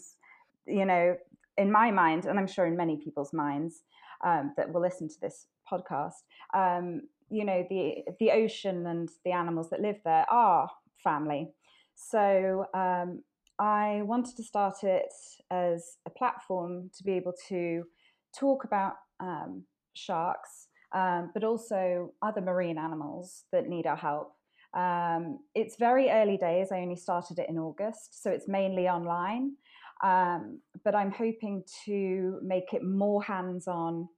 you 0.67 0.85
know, 0.85 1.17
in 1.57 1.71
my 1.71 1.91
mind, 1.93 2.27
and 2.27 2.39
I'm 2.39 2.49
sure 2.49 2.67
in 2.67 2.77
many 2.77 2.97
people's 2.97 3.33
minds 3.33 3.83
um, 4.25 4.55
that 4.57 4.73
will 4.73 4.81
listen 4.81 5.09
to 5.09 5.21
this 5.21 5.47
podcast, 5.71 6.15
um, 6.55 7.03
you 7.31 7.45
know, 7.45 7.65
the, 7.71 8.03
the 8.19 8.31
ocean 8.33 8.87
and 8.87 9.09
the 9.25 9.33
animals 9.33 9.71
that 9.71 9.81
live 9.81 9.97
there 10.05 10.27
are 10.31 10.69
family. 11.03 11.49
So 11.95 12.67
um, 12.75 13.23
I 13.59 14.03
wanted 14.05 14.37
to 14.37 14.43
start 14.43 14.83
it 14.83 15.13
as 15.51 15.97
a 16.07 16.11
platform 16.11 16.91
to 16.97 17.05
be 17.05 17.13
able 17.13 17.35
to 17.49 17.85
talk 18.37 18.65
about 18.65 18.95
um, 19.21 19.63
sharks, 19.95 20.62
um, 20.95 21.31
but 21.35 21.45
also 21.45 22.13
other 22.23 22.41
marine 22.41 22.79
animals 22.79 23.45
that 23.53 23.69
need 23.69 23.87
our 23.87 23.97
help. 23.97 24.35
Um, 24.75 25.41
it's 25.55 25.77
very 25.77 26.11
early 26.11 26.37
days. 26.37 26.69
I 26.73 26.79
only 26.79 26.97
started 26.97 27.39
it 27.39 27.49
in 27.49 27.59
August, 27.59 28.23
so 28.23 28.31
it's 28.31 28.49
mainly 28.49 28.89
online. 28.89 29.57
Um, 30.03 30.61
but 30.85 30.95
I'm 30.95 31.13
hoping 31.13 31.63
to 31.85 32.39
make 32.43 32.73
it 32.73 32.83
more 32.83 33.23
hands 33.23 33.69
on 33.69 34.09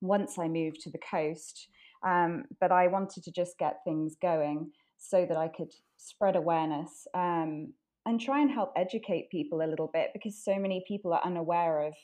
once 0.00 0.38
I 0.38 0.48
move 0.48 0.78
to 0.80 0.90
the 0.90 0.98
coast. 0.98 1.68
Um, 2.06 2.44
but 2.60 2.72
I 2.72 2.86
wanted 2.86 3.24
to 3.24 3.32
just 3.32 3.58
get 3.58 3.80
things 3.84 4.16
going 4.20 4.70
so 4.96 5.26
that 5.26 5.36
I 5.36 5.48
could 5.48 5.72
spread 5.96 6.36
awareness 6.36 7.06
um, 7.14 7.72
and 8.06 8.20
try 8.20 8.40
and 8.40 8.50
help 8.50 8.72
educate 8.76 9.30
people 9.30 9.62
a 9.62 9.68
little 9.68 9.90
bit 9.92 10.10
because 10.12 10.42
so 10.42 10.58
many 10.58 10.84
people 10.86 11.12
are 11.12 11.24
unaware 11.24 11.82
of 11.82 11.94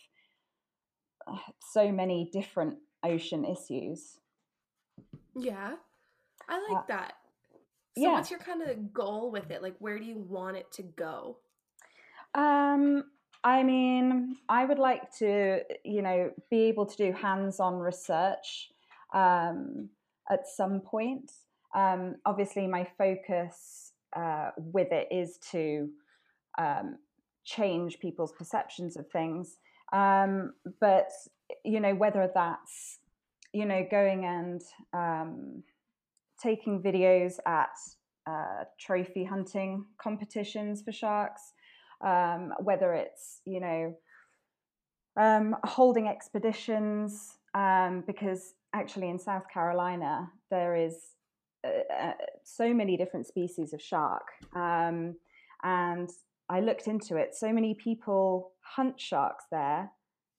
uh, 1.26 1.38
so 1.73 1.90
many 1.90 2.28
different 2.33 2.76
ocean 3.04 3.44
issues. 3.44 4.18
Yeah, 5.37 5.75
I 6.49 6.68
like 6.70 6.84
uh, 6.84 6.87
that. 6.88 7.12
So, 7.96 8.02
yeah. 8.02 8.12
what's 8.12 8.30
your 8.30 8.40
kind 8.40 8.62
of 8.62 8.92
goal 8.92 9.30
with 9.30 9.50
it? 9.50 9.62
Like, 9.62 9.76
where 9.78 9.99
do 9.99 10.04
you 10.04 10.18
want 10.18 10.56
it 10.56 10.70
to 10.73 10.82
go? 10.82 11.38
Um, 12.34 13.04
I 13.44 13.62
mean, 13.62 14.37
I 14.49 14.64
would 14.64 14.78
like 14.78 15.12
to, 15.18 15.61
you 15.84 16.02
know, 16.02 16.30
be 16.50 16.62
able 16.62 16.87
to 16.87 16.96
do 16.96 17.12
hands-on 17.12 17.78
research 17.78 18.70
um, 19.12 19.90
at 20.30 20.49
some 20.49 20.80
point. 20.80 21.30
Um, 21.75 22.16
obviously, 22.25 22.66
my 22.66 22.88
focus 22.96 23.92
uh, 24.16 24.50
with 24.56 24.90
it 24.92 25.08
is 25.11 25.38
to 25.52 25.90
um, 26.58 26.96
change 27.44 27.99
people's 27.99 28.32
perceptions 28.32 28.96
of 28.96 29.08
things. 29.11 29.58
Um, 29.92 30.54
but 30.80 31.11
you 31.65 31.81
know, 31.81 31.95
whether 31.95 32.31
that's 32.35 32.99
you 33.53 33.67
know 33.67 33.87
going 33.91 34.25
and 34.25 34.63
um, 34.93 35.63
taking 36.43 36.83
videos 36.83 37.35
at 37.47 37.77
uh, 38.27 38.65
trophy 38.79 39.25
hunting 39.25 39.85
competitions 39.99 40.83
for 40.83 40.93
sharks, 40.93 41.53
um, 42.05 42.53
whether 42.61 42.95
it's 42.95 43.41
you 43.45 43.61
know 43.61 43.95
um, 45.17 45.57
holding 45.65 46.09
expeditions, 46.09 47.39
um, 47.55 48.03
because 48.07 48.55
actually 48.75 49.09
in 49.09 49.19
South 49.19 49.49
Carolina 49.53 50.31
there 50.51 50.75
is 50.75 51.15
uh, 51.65 51.95
uh, 51.95 52.13
so 52.43 52.75
many 52.75 52.97
different 52.97 53.27
species 53.27 53.73
of 53.73 53.81
shark. 53.81 54.27
Um, 54.55 55.17
and 55.63 56.11
I 56.49 56.61
looked 56.61 56.89
into 56.89 57.17
it. 57.17 57.35
So 57.35 57.53
many 57.53 57.75
people 57.75 58.53
hunt 58.61 59.01
sharks 59.01 59.45
there. 59.51 59.91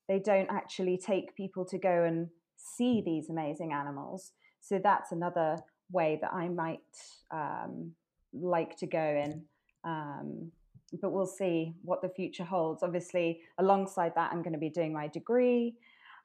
They 0.08 0.20
don't 0.20 0.50
actually 0.50 0.98
take 0.98 1.36
people 1.36 1.66
to 1.66 1.78
go 1.78 2.04
and 2.04 2.30
see 2.58 3.02
these 3.06 3.30
amazing 3.30 3.74
animals. 3.74 4.32
So 4.62 4.80
that's 4.84 5.12
another 5.12 5.58
way 5.92 6.20
that 6.22 6.34
I 6.34 6.48
might 6.50 6.80
um, 7.32 7.92
like 8.34 8.78
to 8.78 8.88
go 8.88 9.00
in. 9.00 9.44
Um, 9.84 10.52
but 11.02 11.12
we'll 11.12 11.26
see 11.26 11.74
what 11.84 12.02
the 12.02 12.10
future 12.10 12.44
holds. 12.44 12.84
Obviously, 12.84 13.42
alongside 13.58 14.14
that, 14.16 14.32
I'm 14.32 14.42
going 14.42 14.54
to 14.54 14.60
be 14.60 14.70
doing 14.70 14.94
my 14.94 15.08
degree 15.08 15.76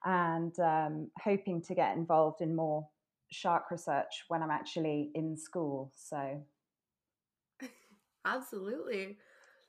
and 0.04 0.58
um, 0.60 1.10
hoping 1.22 1.60
to 1.62 1.74
get 1.74 1.96
involved 1.96 2.40
in 2.40 2.54
more 2.54 2.86
shark 3.30 3.70
research 3.70 4.24
when 4.28 4.42
I'm 4.42 4.50
actually 4.50 5.10
in 5.14 5.36
school. 5.36 5.92
So, 5.96 6.42
absolutely. 8.24 9.18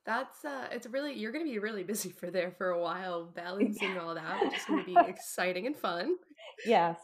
That's 0.05 0.43
uh 0.43 0.67
it's 0.71 0.87
really 0.87 1.13
you're 1.13 1.31
gonna 1.31 1.45
be 1.45 1.59
really 1.59 1.83
busy 1.83 2.09
for 2.09 2.31
there 2.31 2.51
for 2.57 2.69
a 2.69 2.81
while 2.81 3.25
balancing 3.25 3.97
all 3.97 4.15
that, 4.15 4.43
which 4.43 4.55
is 4.55 4.65
gonna 4.67 4.83
be 4.83 4.95
exciting 5.07 5.67
and 5.67 5.77
fun. 5.77 6.15
Yes. 6.65 6.97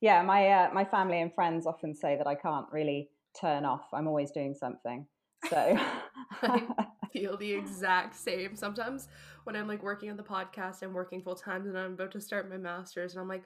Yeah, 0.00 0.22
my 0.22 0.48
uh, 0.48 0.70
my 0.72 0.84
family 0.84 1.20
and 1.20 1.32
friends 1.32 1.66
often 1.66 1.94
say 1.94 2.16
that 2.16 2.26
I 2.26 2.34
can't 2.34 2.66
really 2.72 3.10
turn 3.40 3.64
off. 3.64 3.86
I'm 3.92 4.08
always 4.08 4.32
doing 4.32 4.54
something. 4.54 5.06
So 5.48 5.56
I 6.42 6.66
feel 7.12 7.36
the 7.36 7.52
exact 7.54 8.16
same. 8.16 8.56
Sometimes 8.56 9.08
when 9.44 9.56
I'm 9.56 9.68
like 9.68 9.82
working 9.82 10.10
on 10.10 10.16
the 10.16 10.22
podcast, 10.22 10.82
I'm 10.82 10.92
working 10.92 11.22
full 11.22 11.34
time 11.34 11.66
and 11.66 11.78
I'm 11.78 11.92
about 11.92 12.12
to 12.12 12.20
start 12.20 12.50
my 12.50 12.56
master's 12.56 13.12
and 13.12 13.20
I'm 13.20 13.28
like, 13.28 13.44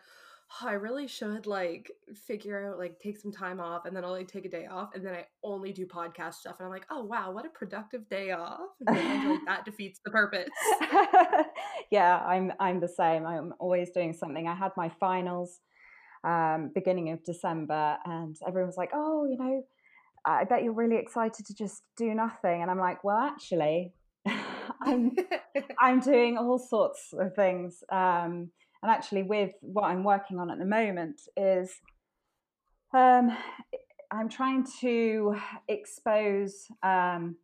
oh, 0.50 0.68
I 0.68 0.72
really 0.72 1.06
should 1.06 1.46
like 1.46 1.90
figure 2.26 2.70
out 2.70 2.78
like 2.78 2.98
take 2.98 3.18
some 3.18 3.32
time 3.32 3.60
off 3.60 3.84
and 3.84 3.96
then 3.96 4.04
I'll 4.04 4.12
like 4.12 4.28
take 4.28 4.44
a 4.44 4.50
day 4.50 4.66
off 4.66 4.90
and 4.94 5.04
then 5.04 5.14
I 5.14 5.26
only 5.42 5.72
do 5.72 5.86
podcast 5.86 6.34
stuff 6.34 6.56
and 6.58 6.66
I'm 6.66 6.72
like, 6.72 6.86
oh 6.90 7.04
wow, 7.04 7.32
what 7.32 7.44
a 7.44 7.50
productive 7.50 8.08
day 8.08 8.30
off. 8.32 8.70
And 8.86 9.30
like 9.30 9.40
that 9.46 9.64
defeats 9.64 10.00
the 10.04 10.10
purpose. 10.10 10.48
yeah, 11.90 12.18
I'm 12.18 12.52
I'm 12.60 12.80
the 12.80 12.88
same. 12.88 13.26
I'm 13.26 13.54
always 13.58 13.90
doing 13.90 14.12
something. 14.12 14.46
I 14.48 14.54
had 14.54 14.72
my 14.76 14.88
finals 15.00 15.60
um, 16.24 16.70
beginning 16.74 17.10
of 17.10 17.22
December 17.24 17.96
and 18.04 18.36
everyone 18.46 18.68
was 18.68 18.76
like, 18.76 18.90
oh, 18.92 19.26
you 19.26 19.36
know, 19.38 19.62
I 20.24 20.44
bet 20.44 20.64
you're 20.64 20.72
really 20.72 20.96
excited 20.96 21.46
to 21.46 21.54
just 21.54 21.82
do 21.96 22.12
nothing. 22.14 22.62
And 22.62 22.70
I'm 22.70 22.80
like, 22.80 23.04
well, 23.04 23.18
actually, 23.18 23.92
I'm 24.82 25.16
I'm 25.80 26.00
doing 26.00 26.36
all 26.36 26.58
sorts 26.58 27.14
of 27.18 27.34
things. 27.34 27.82
Um, 27.90 28.50
and 28.82 28.90
actually 28.90 29.22
with 29.22 29.52
what 29.60 29.84
i'm 29.84 30.04
working 30.04 30.38
on 30.38 30.50
at 30.50 30.58
the 30.58 30.64
moment 30.64 31.20
is 31.36 31.72
um, 32.94 33.36
i'm 34.10 34.28
trying 34.28 34.66
to 34.80 35.34
expose 35.68 36.66
um, 36.82 37.36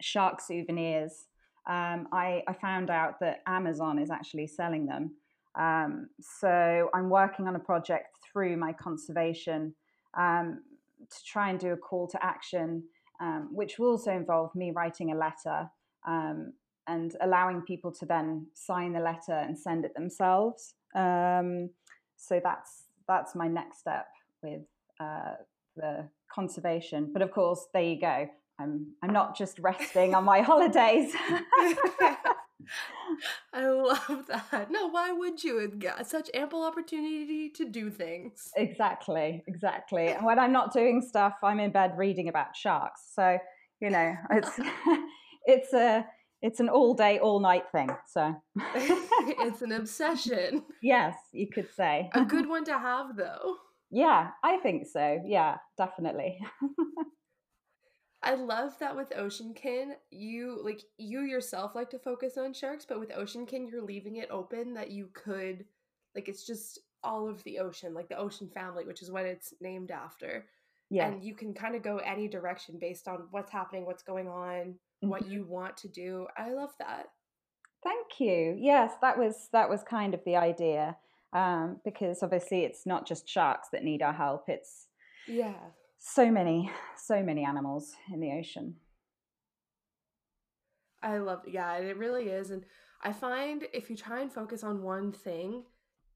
shark 0.00 0.40
souvenirs. 0.40 1.26
Um, 1.68 2.06
I, 2.12 2.44
I, 2.46 2.52
found 2.52 2.90
out 2.90 3.18
that 3.20 3.40
amazon 3.48 3.98
is 3.98 4.08
actually 4.08 4.46
selling 4.46 4.86
them. 4.86 5.16
Um, 5.58 6.10
so 6.20 6.90
i'm 6.94 7.10
working 7.10 7.48
on 7.48 7.56
a 7.56 7.60
project 7.60 8.18
through 8.24 8.56
my 8.56 8.72
conservation 8.72 9.74
um, 10.18 10.62
to 11.10 11.24
try 11.24 11.50
and 11.50 11.58
do 11.58 11.72
a 11.72 11.76
call 11.76 12.06
to 12.08 12.24
action 12.24 12.84
um, 13.20 13.48
which 13.52 13.78
will 13.78 13.90
also 13.90 14.12
involve 14.12 14.54
me 14.54 14.72
writing 14.74 15.12
a 15.12 15.16
letter 15.16 15.70
um, 16.06 16.52
and 16.86 17.14
allowing 17.20 17.62
people 17.62 17.92
to 17.92 18.06
then 18.06 18.46
sign 18.54 18.92
the 18.92 19.00
letter 19.00 19.32
and 19.32 19.58
send 19.58 19.84
it 19.84 19.94
themselves. 19.94 20.74
Um, 20.94 21.70
so 22.16 22.40
that's 22.42 22.84
that's 23.08 23.34
my 23.34 23.48
next 23.48 23.80
step 23.80 24.06
with 24.42 24.62
uh, 25.00 25.34
the 25.76 26.08
conservation. 26.32 27.10
But 27.12 27.22
of 27.22 27.30
course, 27.30 27.66
there 27.72 27.82
you 27.82 28.00
go. 28.00 28.28
I'm 28.58 28.94
I'm 29.02 29.12
not 29.12 29.36
just 29.36 29.58
resting 29.58 30.14
on 30.14 30.24
my 30.24 30.40
holidays. 30.50 31.14
I 33.52 33.66
love 33.66 34.26
that. 34.28 34.70
No, 34.70 34.88
why 34.88 35.12
would 35.12 35.44
you? 35.44 35.58
It's 35.58 35.76
got 35.76 36.06
such 36.06 36.30
ample 36.34 36.64
opportunity 36.64 37.50
to 37.50 37.68
do 37.68 37.90
things. 37.90 38.50
Exactly, 38.56 39.44
exactly. 39.46 40.08
And 40.08 40.24
when 40.24 40.38
I'm 40.38 40.52
not 40.52 40.72
doing 40.72 41.02
stuff, 41.02 41.34
I'm 41.42 41.60
in 41.60 41.70
bed 41.70 41.92
reading 41.96 42.28
about 42.28 42.56
sharks. 42.56 43.02
So 43.14 43.38
you 43.80 43.90
know, 43.90 44.14
it's 44.30 44.50
it's 45.46 45.72
a 45.72 46.06
it's 46.46 46.60
an 46.60 46.68
all 46.68 46.94
day, 46.94 47.18
all 47.18 47.40
night 47.40 47.64
thing. 47.72 47.90
So 48.06 48.36
it's 48.76 49.62
an 49.62 49.72
obsession. 49.72 50.62
Yes, 50.82 51.16
you 51.32 51.48
could 51.48 51.68
say. 51.74 52.08
A 52.14 52.24
good 52.24 52.48
one 52.48 52.64
to 52.66 52.78
have, 52.78 53.16
though. 53.16 53.56
Yeah, 53.90 54.30
I 54.44 54.58
think 54.58 54.86
so. 54.86 55.20
Yeah, 55.26 55.56
definitely. 55.76 56.38
I 58.22 58.34
love 58.34 58.78
that 58.78 58.94
with 58.94 59.10
Oceankin, 59.10 59.94
you 60.10 60.60
like 60.62 60.82
you 60.98 61.22
yourself 61.22 61.74
like 61.74 61.90
to 61.90 61.98
focus 61.98 62.38
on 62.38 62.52
sharks, 62.52 62.86
but 62.88 63.00
with 63.00 63.10
Oceankin, 63.10 63.68
you're 63.68 63.82
leaving 63.82 64.16
it 64.16 64.28
open 64.30 64.74
that 64.74 64.90
you 64.92 65.08
could 65.12 65.64
like 66.14 66.28
it's 66.28 66.46
just 66.46 66.78
all 67.02 67.28
of 67.28 67.42
the 67.44 67.58
ocean, 67.58 67.94
like 67.94 68.08
the 68.08 68.18
ocean 68.18 68.48
family, 68.48 68.84
which 68.84 69.02
is 69.02 69.10
what 69.10 69.24
it's 69.24 69.52
named 69.60 69.90
after. 69.90 70.46
Yeah. 70.90 71.08
And 71.08 71.24
you 71.24 71.34
can 71.34 71.52
kind 71.52 71.74
of 71.74 71.82
go 71.82 71.98
any 71.98 72.28
direction 72.28 72.78
based 72.80 73.08
on 73.08 73.26
what's 73.32 73.50
happening, 73.50 73.86
what's 73.86 74.04
going 74.04 74.28
on, 74.28 74.76
what 75.00 75.22
mm-hmm. 75.22 75.32
you 75.32 75.44
want 75.44 75.76
to 75.78 75.88
do. 75.88 76.26
I 76.36 76.52
love 76.52 76.70
that. 76.78 77.06
Thank 77.84 78.20
you. 78.20 78.56
Yes, 78.58 78.92
that 79.02 79.18
was 79.18 79.48
that 79.52 79.68
was 79.68 79.82
kind 79.82 80.14
of 80.14 80.20
the 80.24 80.36
idea. 80.36 80.96
Um, 81.32 81.80
because 81.84 82.22
obviously 82.22 82.64
it's 82.64 82.86
not 82.86 83.06
just 83.06 83.28
sharks 83.28 83.68
that 83.72 83.84
need 83.84 84.00
our 84.00 84.12
help, 84.12 84.44
it's 84.48 84.86
Yeah. 85.26 85.58
so 85.98 86.30
many, 86.30 86.70
so 86.96 87.22
many 87.22 87.44
animals 87.44 87.94
in 88.12 88.20
the 88.20 88.32
ocean. 88.32 88.76
I 91.02 91.18
love 91.18 91.42
yeah, 91.46 91.74
it 91.76 91.96
really 91.96 92.28
is, 92.28 92.50
and 92.50 92.64
I 93.02 93.12
find 93.12 93.64
if 93.72 93.90
you 93.90 93.96
try 93.96 94.20
and 94.20 94.32
focus 94.32 94.64
on 94.64 94.82
one 94.82 95.12
thing, 95.12 95.64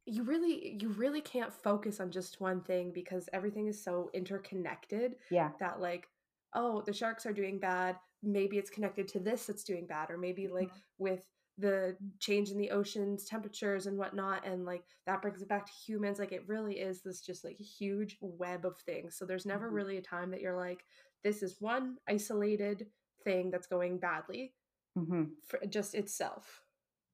you 0.06 0.22
really 0.24 0.78
you 0.80 0.88
really 0.90 1.20
can't 1.20 1.52
focus 1.52 2.00
on 2.00 2.10
just 2.10 2.40
one 2.40 2.62
thing 2.62 2.90
because 2.92 3.28
everything 3.32 3.66
is 3.66 3.82
so 3.82 4.10
interconnected 4.14 5.16
Yeah. 5.30 5.50
that 5.60 5.80
like, 5.80 6.08
oh, 6.54 6.82
the 6.86 6.92
sharks 6.92 7.26
are 7.26 7.32
doing 7.32 7.58
bad, 7.58 7.96
maybe 8.22 8.58
it's 8.58 8.70
connected 8.70 9.08
to 9.08 9.20
this 9.20 9.46
that's 9.46 9.64
doing 9.64 9.86
bad, 9.86 10.10
or 10.10 10.18
maybe 10.18 10.48
like 10.48 10.70
Mhm. 10.70 10.82
with 10.98 11.26
the 11.58 11.96
change 12.20 12.50
in 12.50 12.58
the 12.58 12.70
ocean's 12.70 13.24
temperatures 13.26 13.86
and 13.86 13.98
whatnot, 13.98 14.46
and 14.46 14.64
like 14.64 14.84
that 15.06 15.22
brings 15.22 15.42
it 15.42 15.48
back 15.48 15.66
to 15.66 15.72
humans. 15.72 16.18
Like 16.18 16.32
it 16.32 16.48
really 16.48 16.78
is 16.80 17.02
this 17.02 17.20
just 17.20 17.44
like 17.44 17.58
huge 17.58 18.16
web 18.20 18.64
of 18.64 18.78
things. 18.78 19.16
So 19.16 19.26
there's 19.26 19.46
never 19.46 19.70
Mhm. 19.70 19.70
really 19.70 19.96
a 19.98 20.02
time 20.02 20.30
that 20.30 20.40
you're 20.40 20.56
like, 20.56 20.84
this 21.22 21.42
is 21.42 21.60
one 21.60 21.98
isolated 22.08 22.90
thing 23.24 23.50
that's 23.50 23.66
going 23.66 23.98
badly 23.98 24.54
Mhm. 24.96 25.36
for 25.46 25.60
just 25.66 25.94
itself. 25.94 26.64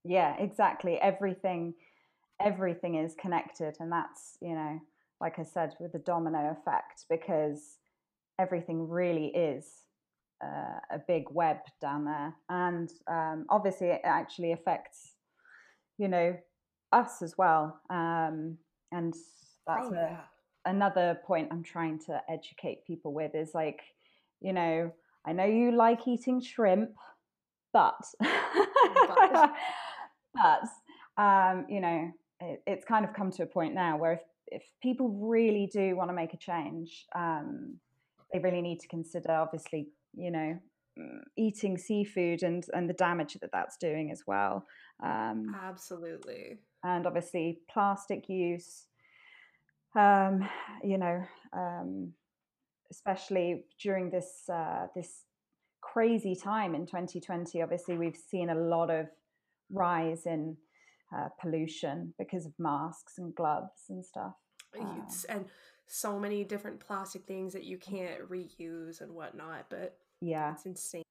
Yeah, 0.04 0.36
exactly. 0.38 0.96
Everything 1.00 1.74
everything 2.40 2.96
is 2.96 3.14
connected 3.14 3.76
and 3.80 3.92
that's, 3.92 4.38
you 4.42 4.54
know, 4.54 4.80
like 5.20 5.38
I 5.38 5.42
said 5.44 5.74
with 5.80 5.92
the 5.92 6.00
domino 6.00 6.50
effect 6.50 7.06
because 7.10 7.78
everything 8.38 8.88
really 8.88 9.28
is 9.28 9.85
uh, 10.44 10.78
a 10.90 10.98
big 11.06 11.24
web 11.30 11.58
down 11.80 12.04
there. 12.04 12.34
And 12.48 12.90
um, 13.08 13.46
obviously 13.48 13.88
it 13.88 14.00
actually 14.04 14.52
affects 14.52 15.12
you 15.98 16.08
know 16.08 16.36
us 16.92 17.22
as 17.22 17.36
well. 17.38 17.80
Um, 17.90 18.58
and 18.92 19.14
that's 19.66 19.88
Oh 19.88 19.92
a, 19.92 19.96
yeah. 19.96 20.20
another 20.64 21.18
point 21.26 21.48
i'm 21.50 21.62
trying 21.62 21.98
to 21.98 22.20
educate 22.28 22.86
people 22.86 23.12
with 23.12 23.34
is 23.34 23.52
like 23.54 23.80
you 24.40 24.52
know 24.52 24.92
i 25.26 25.32
know 25.32 25.44
you 25.44 25.72
like 25.72 26.06
eating 26.06 26.40
shrimp 26.40 26.90
but 27.72 28.00
But. 28.20 29.52
but 30.34 31.22
um, 31.22 31.66
you 31.68 31.80
know 31.80 32.10
it, 32.40 32.62
it's 32.66 32.84
kind 32.84 33.04
of 33.04 33.12
come 33.12 33.30
to 33.32 33.42
a 33.42 33.46
point 33.46 33.74
now 33.74 33.96
where 33.96 34.12
if, 34.12 34.20
if 34.48 34.62
people 34.82 35.08
really 35.08 35.68
do 35.72 35.96
want 35.96 36.10
to 36.10 36.14
make 36.14 36.34
a 36.34 36.38
change 36.38 37.06
um, 37.14 37.76
they 38.32 38.38
really 38.38 38.62
need 38.62 38.80
to 38.80 38.88
consider 38.88 39.32
obviously 39.32 39.88
you 40.16 40.30
know 40.30 40.58
mm, 40.98 41.20
eating 41.36 41.76
seafood 41.78 42.42
and 42.42 42.66
and 42.72 42.88
the 42.88 42.94
damage 42.94 43.34
that 43.40 43.50
that's 43.52 43.76
doing 43.76 44.10
as 44.10 44.22
well 44.26 44.66
um, 45.02 45.54
absolutely. 45.62 46.58
and 46.84 47.06
obviously 47.06 47.60
plastic 47.70 48.28
use 48.28 48.86
um, 49.94 50.48
you 50.82 50.98
know 50.98 51.22
um, 51.52 52.12
especially 52.90 53.64
during 53.80 54.10
this 54.10 54.48
uh, 54.52 54.86
this 54.94 55.24
crazy 55.80 56.34
time 56.34 56.74
in 56.74 56.84
2020 56.86 57.62
obviously 57.62 57.96
we've 57.96 58.16
seen 58.16 58.50
a 58.50 58.54
lot 58.54 58.90
of 58.90 59.06
rise 59.70 60.26
in 60.26 60.56
uh, 61.16 61.28
pollution 61.40 62.12
because 62.18 62.46
of 62.46 62.52
masks 62.58 63.18
and 63.18 63.34
gloves 63.34 63.84
and 63.88 64.04
stuff 64.04 64.34
It's, 64.74 65.26
um, 65.28 65.36
and 65.36 65.44
so 65.86 66.18
many 66.18 66.44
different 66.44 66.80
plastic 66.80 67.24
things 67.26 67.52
that 67.52 67.64
you 67.64 67.78
can't 67.78 68.28
reuse 68.28 69.00
and 69.00 69.12
whatnot, 69.12 69.66
but 69.70 69.96
yeah 70.20 70.52
it's 70.52 70.66
insane. 70.66 71.02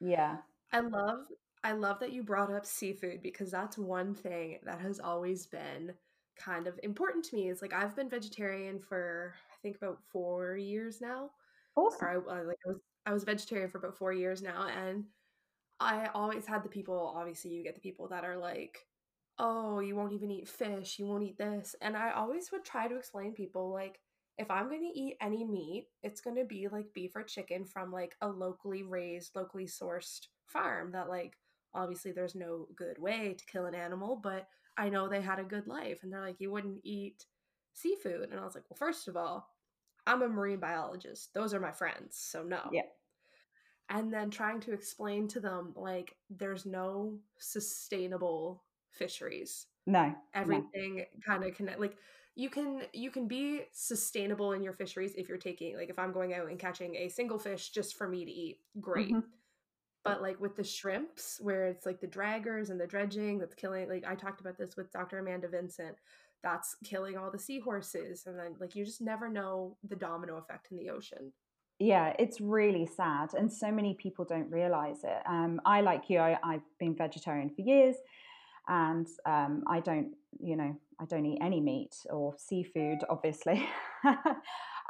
yeah 0.00 0.38
I 0.72 0.80
love 0.80 1.26
I 1.64 1.72
love 1.72 2.00
that 2.00 2.12
you 2.12 2.22
brought 2.22 2.52
up 2.52 2.64
seafood 2.66 3.22
because 3.22 3.50
that's 3.50 3.78
one 3.78 4.14
thing 4.14 4.58
that 4.64 4.80
has 4.80 5.00
always 5.00 5.46
been 5.46 5.92
kind 6.36 6.66
of 6.66 6.80
important 6.82 7.24
to 7.26 7.36
me. 7.36 7.50
Is 7.50 7.60
like 7.62 7.72
I've 7.74 7.96
been 7.96 8.08
vegetarian 8.08 8.80
for 8.80 9.34
I 9.52 9.56
think 9.62 9.76
about 9.76 9.98
4 10.12 10.56
years 10.56 11.00
now. 11.00 11.30
Or 11.76 11.86
awesome 11.88 12.08
I, 12.08 12.12
I 12.32 12.42
like 12.42 12.58
I 12.66 12.68
was 12.70 12.78
I 13.06 13.12
was 13.12 13.24
vegetarian 13.24 13.70
for 13.70 13.78
about 13.78 13.98
4 13.98 14.12
years 14.12 14.42
now 14.42 14.68
and 14.68 15.04
I 15.80 16.08
always 16.14 16.46
had 16.46 16.62
the 16.62 16.68
people, 16.68 17.12
obviously, 17.16 17.52
you 17.52 17.62
get 17.64 17.74
the 17.74 17.80
people 17.80 18.08
that 18.08 18.24
are 18.24 18.36
like, 18.36 18.86
oh, 19.38 19.80
you 19.80 19.96
won't 19.96 20.12
even 20.12 20.30
eat 20.30 20.48
fish, 20.48 20.98
you 20.98 21.06
won't 21.06 21.24
eat 21.24 21.38
this. 21.38 21.74
And 21.80 21.96
I 21.96 22.12
always 22.12 22.52
would 22.52 22.64
try 22.64 22.88
to 22.88 22.96
explain 22.96 23.32
people, 23.32 23.70
like, 23.72 24.00
if 24.38 24.50
I'm 24.50 24.68
going 24.68 24.90
to 24.90 24.98
eat 24.98 25.16
any 25.20 25.44
meat, 25.44 25.88
it's 26.02 26.20
going 26.20 26.36
to 26.36 26.44
be 26.44 26.68
like 26.68 26.94
beef 26.94 27.14
or 27.14 27.22
chicken 27.22 27.64
from 27.64 27.92
like 27.92 28.16
a 28.20 28.28
locally 28.28 28.82
raised, 28.82 29.34
locally 29.34 29.66
sourced 29.66 30.26
farm 30.46 30.92
that, 30.92 31.08
like, 31.08 31.36
obviously 31.74 32.12
there's 32.12 32.34
no 32.34 32.66
good 32.74 32.98
way 32.98 33.34
to 33.38 33.46
kill 33.46 33.66
an 33.66 33.74
animal, 33.74 34.18
but 34.22 34.48
I 34.76 34.88
know 34.88 35.08
they 35.08 35.20
had 35.20 35.38
a 35.38 35.44
good 35.44 35.66
life. 35.66 36.02
And 36.02 36.12
they're 36.12 36.24
like, 36.24 36.40
you 36.40 36.50
wouldn't 36.50 36.80
eat 36.84 37.26
seafood. 37.74 38.30
And 38.30 38.40
I 38.40 38.44
was 38.44 38.54
like, 38.54 38.64
well, 38.68 38.76
first 38.78 39.08
of 39.08 39.16
all, 39.16 39.48
I'm 40.06 40.22
a 40.22 40.28
marine 40.28 40.60
biologist. 40.60 41.34
Those 41.34 41.52
are 41.54 41.60
my 41.60 41.72
friends. 41.72 42.16
So 42.16 42.42
no 42.42 42.62
yeah 42.72 42.82
and 43.90 44.12
then 44.12 44.30
trying 44.30 44.60
to 44.60 44.72
explain 44.72 45.28
to 45.28 45.40
them 45.40 45.74
like 45.76 46.14
there's 46.30 46.64
no 46.64 47.18
sustainable 47.38 48.62
fisheries 48.92 49.66
no 49.86 50.06
no 50.06 50.14
everything 50.34 51.04
kind 51.26 51.44
of 51.44 51.54
connect 51.54 51.80
like 51.80 51.96
you 52.36 52.48
can 52.48 52.82
you 52.92 53.10
can 53.10 53.26
be 53.26 53.62
sustainable 53.72 54.52
in 54.52 54.62
your 54.62 54.72
fisheries 54.72 55.14
if 55.16 55.28
you're 55.28 55.38
taking 55.38 55.76
like 55.76 55.90
if 55.90 55.98
i'm 55.98 56.12
going 56.12 56.32
out 56.32 56.48
and 56.48 56.58
catching 56.58 56.94
a 56.96 57.08
single 57.08 57.38
fish 57.38 57.70
just 57.70 57.96
for 57.96 58.08
me 58.08 58.24
to 58.24 58.30
eat 58.30 58.58
great. 58.80 59.10
Hmm 59.10 59.20
but 60.04 60.22
like 60.22 60.40
with 60.40 60.56
the 60.56 60.64
shrimps 60.64 61.38
where 61.40 61.66
it's 61.66 61.86
like 61.86 62.00
the 62.00 62.06
draggers 62.06 62.70
and 62.70 62.80
the 62.80 62.86
dredging 62.86 63.38
that's 63.38 63.54
killing 63.54 63.88
like 63.88 64.04
i 64.06 64.14
talked 64.14 64.40
about 64.40 64.56
this 64.56 64.76
with 64.76 64.90
dr 64.92 65.18
amanda 65.18 65.48
vincent 65.48 65.96
that's 66.42 66.76
killing 66.84 67.18
all 67.18 67.30
the 67.30 67.38
seahorses 67.38 68.24
and 68.26 68.38
then 68.38 68.54
like 68.60 68.74
you 68.74 68.84
just 68.84 69.00
never 69.00 69.28
know 69.28 69.76
the 69.88 69.96
domino 69.96 70.36
effect 70.38 70.68
in 70.70 70.78
the 70.78 70.88
ocean. 70.88 71.32
Yeah 71.78 72.14
it's 72.18 72.40
really 72.40 72.86
sad 72.86 73.34
and 73.34 73.52
so 73.52 73.70
many 73.70 73.94
people 73.94 74.24
don't 74.24 74.50
realize 74.50 75.04
it. 75.04 75.22
Um, 75.28 75.60
i 75.66 75.82
like 75.82 76.08
you 76.08 76.18
I, 76.18 76.38
i've 76.42 76.64
been 76.78 76.96
vegetarian 76.96 77.50
for 77.50 77.60
years 77.60 77.96
and 78.68 79.06
um, 79.26 79.64
I 79.66 79.80
don't, 79.80 80.12
you 80.38 80.56
know, 80.56 80.76
I 81.00 81.04
don't 81.06 81.24
eat 81.24 81.38
any 81.40 81.60
meat 81.60 81.96
or 82.10 82.34
seafood, 82.36 82.98
obviously. 83.08 83.66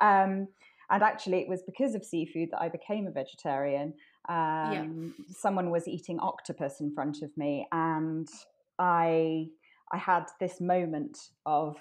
um, 0.00 0.48
and 0.90 1.02
actually, 1.02 1.38
it 1.38 1.48
was 1.48 1.62
because 1.62 1.94
of 1.94 2.04
seafood 2.04 2.48
that 2.50 2.60
I 2.60 2.68
became 2.68 3.06
a 3.06 3.12
vegetarian. 3.12 3.94
yeah 4.28 4.82
Um, 4.82 5.14
someone 5.34 5.70
was 5.70 5.86
eating 5.86 6.18
octopus 6.18 6.80
in 6.80 6.92
front 6.92 7.22
of 7.22 7.30
me, 7.36 7.66
and 7.70 8.28
I, 8.78 9.48
I 9.92 9.96
had 9.96 10.24
this 10.40 10.60
moment 10.60 11.16
of 11.46 11.76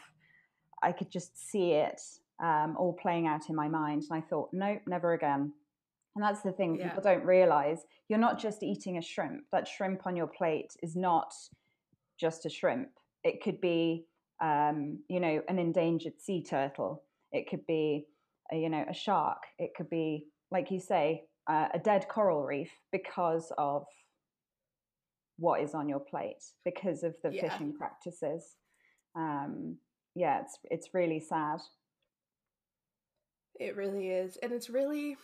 I 0.84 0.92
could 0.92 1.12
just 1.12 1.52
see 1.52 1.72
it 1.72 2.00
um, 2.42 2.76
all 2.78 2.94
playing 2.94 3.28
out 3.28 3.50
in 3.50 3.56
my 3.56 3.68
mind, 3.68 4.06
and 4.10 4.18
I 4.18 4.22
thought, 4.22 4.50
nope, 4.54 4.82
never 4.88 5.14
again. 5.14 5.54
And 6.16 6.24
that's 6.24 6.42
the 6.42 6.52
thing 6.52 6.76
yeah 6.76 6.90
people 6.90 7.04
don't 7.04 7.26
realize. 7.26 7.86
You're 8.10 8.20
not 8.20 8.40
just 8.40 8.64
eating 8.64 8.98
a 8.98 9.02
shrimp. 9.02 9.44
That 9.52 9.68
shrimp 9.68 10.06
on 10.06 10.16
your 10.16 10.28
plate 10.28 10.76
is 10.84 10.96
not 10.96 11.34
just 12.20 12.46
a 12.46 12.50
shrimp. 12.50 12.90
It 13.24 13.42
could 13.42 13.60
be, 13.60 14.06
um, 14.42 15.00
you 15.08 15.20
know, 15.20 15.42
an 15.48 15.60
endangered 15.60 16.20
sea 16.20 16.44
turtle. 16.44 17.04
It 17.32 17.50
could 17.50 17.66
be, 17.68 18.06
a, 18.52 18.56
you 18.56 18.70
know, 18.70 18.86
a 18.90 18.94
shark. 18.94 19.44
It 19.58 19.72
could 19.76 19.90
be, 19.90 20.28
like 20.52 20.72
you 20.72 20.80
say, 20.80 21.26
uh, 21.48 21.68
a 21.74 21.80
dead 21.80 22.08
coral 22.08 22.44
reef 22.44 22.72
because 22.92 23.52
of 23.58 23.86
what 25.38 25.62
is 25.62 25.74
on 25.74 25.90
your 25.90 26.00
plate, 26.00 26.44
because 26.66 27.04
of 27.04 27.16
the 27.24 27.32
yeah 27.32 27.50
fishing 27.50 27.74
practices. 27.74 28.56
Um, 29.16 29.78
yeah, 30.16 30.42
it's 30.42 30.58
it's 30.66 30.94
really 30.94 31.20
sad. 31.20 31.60
It 33.60 33.76
really 33.76 34.10
is. 34.10 34.38
And 34.38 34.52
it's 34.52 34.70
really 34.70 35.18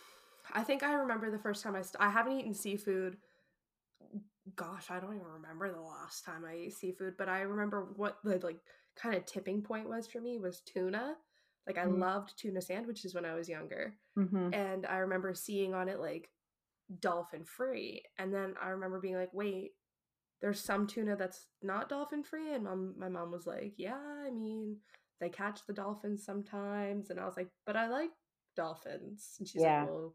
I 0.52 0.62
think 0.62 0.82
I 0.82 0.94
remember 0.94 1.30
the 1.30 1.38
first 1.38 1.62
time 1.62 1.76
I 1.76 1.82
st- 1.82 2.00
I 2.00 2.10
haven't 2.10 2.38
eaten 2.38 2.54
seafood. 2.54 3.16
Gosh, 4.54 4.90
I 4.90 5.00
don't 5.00 5.14
even 5.14 5.26
remember 5.26 5.72
the 5.72 5.80
last 5.80 6.24
time 6.24 6.44
I 6.44 6.54
ate 6.54 6.74
seafood, 6.74 7.14
but 7.18 7.28
I 7.28 7.40
remember 7.40 7.88
what 7.96 8.18
the 8.24 8.38
like 8.38 8.60
kind 9.00 9.14
of 9.14 9.26
tipping 9.26 9.62
point 9.62 9.88
was 9.88 10.06
for 10.06 10.20
me 10.20 10.38
was 10.38 10.60
tuna. 10.60 11.14
Like 11.66 11.78
I 11.78 11.84
loved 11.84 12.38
tuna 12.38 12.60
sandwiches 12.60 13.14
when 13.14 13.24
I 13.24 13.34
was 13.34 13.48
younger. 13.48 13.94
Mm-hmm. 14.16 14.54
And 14.54 14.86
I 14.86 14.98
remember 14.98 15.34
seeing 15.34 15.74
on 15.74 15.88
it 15.88 15.98
like 15.98 16.30
dolphin 17.00 17.44
free. 17.44 18.02
And 18.18 18.32
then 18.32 18.54
I 18.62 18.68
remember 18.68 19.00
being 19.00 19.16
like, 19.16 19.32
"Wait, 19.32 19.72
there's 20.40 20.60
some 20.60 20.86
tuna 20.86 21.16
that's 21.16 21.48
not 21.62 21.88
dolphin 21.88 22.22
free?" 22.22 22.54
And 22.54 22.64
mom 22.64 22.94
my 22.96 23.08
mom 23.08 23.32
was 23.32 23.46
like, 23.46 23.74
"Yeah, 23.76 23.98
I 23.98 24.30
mean, 24.30 24.76
they 25.20 25.28
catch 25.28 25.66
the 25.66 25.72
dolphins 25.72 26.24
sometimes." 26.24 27.10
And 27.10 27.18
I 27.18 27.26
was 27.26 27.36
like, 27.36 27.48
"But 27.66 27.76
I 27.76 27.88
like 27.88 28.10
dolphins." 28.56 29.34
And 29.38 29.48
she's 29.48 29.62
like, 29.62 29.88
"Well, 29.88 30.14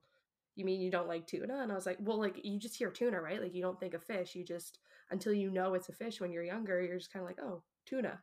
you 0.56 0.65
mean 0.65 0.82
you 0.82 0.91
don't 0.91 1.08
like 1.10 1.28
tuna?" 1.28 1.60
And 1.62 1.72
I 1.72 1.76
was 1.76 1.86
like, 1.86 1.98
"Well, 2.00 2.20
like 2.20 2.39
you 2.44 2.60
just 2.60 2.78
hear 2.78 2.91
tuna, 2.91 3.22
right? 3.22 3.41
Like 3.41 3.54
you 3.54 3.62
don't 3.62 3.80
think 3.80 3.94
of 3.94 4.04
fish. 4.04 4.36
You 4.36 4.46
just 4.46 4.80
until 5.10 5.34
you 5.34 5.52
know 5.52 5.74
it's 5.74 5.89
a 5.89 5.94
fish 5.94 6.22
when 6.22 6.32
you're 6.32 6.44
younger, 6.44 6.82
you're 6.82 6.98
just 6.98 7.12
kind 7.12 7.24
of 7.24 7.30
like, 7.30 7.39
"Oh, 7.41 7.63
tuna." 7.86 8.22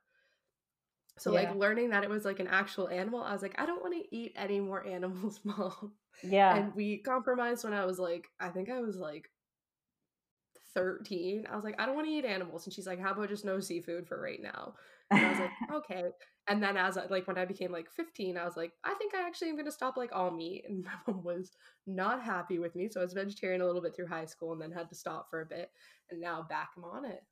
So 1.18 1.32
like 1.32 1.54
learning 1.54 1.90
that 1.90 2.04
it 2.04 2.10
was 2.10 2.24
like 2.24 2.40
an 2.40 2.46
actual 2.46 2.88
animal, 2.88 3.22
I 3.22 3.32
was 3.32 3.42
like, 3.42 3.54
"I 3.58 3.66
don't 3.66 3.82
want 3.82 3.94
to 3.94 4.16
eat 4.16 4.32
any 4.36 4.60
more 4.60 4.86
animals, 4.86 5.40
mom." 5.44 5.92
yeah. 6.22 6.56
And 6.56 6.74
we 6.74 6.98
compromised 6.98 7.64
when 7.64 7.72
I 7.72 7.84
was 7.84 7.98
like, 7.98 8.28
I 8.40 8.48
think 8.48 8.70
I 8.70 8.80
was 8.80 8.96
like 8.96 9.30
13. 10.74 11.46
I 11.50 11.56
was 11.56 11.64
like, 11.64 11.80
I 11.80 11.86
don't 11.86 11.94
want 11.94 12.06
to 12.06 12.12
eat 12.12 12.24
animals. 12.24 12.66
And 12.66 12.72
she's 12.72 12.86
like, 12.86 13.00
how 13.00 13.12
about 13.12 13.28
just 13.28 13.44
no 13.44 13.60
seafood 13.60 14.06
for 14.06 14.20
right 14.20 14.40
now? 14.40 14.74
And 15.10 15.24
I 15.24 15.30
was 15.30 15.38
like, 15.38 15.50
okay. 15.74 16.04
And 16.48 16.62
then 16.62 16.76
as 16.76 16.96
I, 16.96 17.06
like 17.06 17.26
when 17.26 17.38
I 17.38 17.44
became 17.44 17.72
like 17.72 17.90
15, 17.90 18.36
I 18.36 18.44
was 18.44 18.56
like, 18.56 18.72
I 18.84 18.94
think 18.94 19.14
I 19.14 19.26
actually 19.26 19.48
am 19.48 19.56
going 19.56 19.66
to 19.66 19.72
stop 19.72 19.96
like 19.96 20.10
all 20.12 20.30
meat. 20.30 20.64
And 20.68 20.84
my 21.06 21.12
mom 21.12 21.24
was 21.24 21.52
not 21.86 22.22
happy 22.22 22.58
with 22.58 22.74
me. 22.74 22.88
So 22.88 23.00
I 23.00 23.04
was 23.04 23.12
vegetarian 23.12 23.60
a 23.60 23.66
little 23.66 23.82
bit 23.82 23.94
through 23.94 24.08
high 24.08 24.26
school 24.26 24.52
and 24.52 24.60
then 24.60 24.72
had 24.72 24.88
to 24.90 24.94
stop 24.94 25.28
for 25.30 25.40
a 25.40 25.46
bit. 25.46 25.70
And 26.10 26.20
now 26.20 26.46
back 26.48 26.70
I'm 26.76 26.84
on 26.84 27.04
it. 27.04 27.22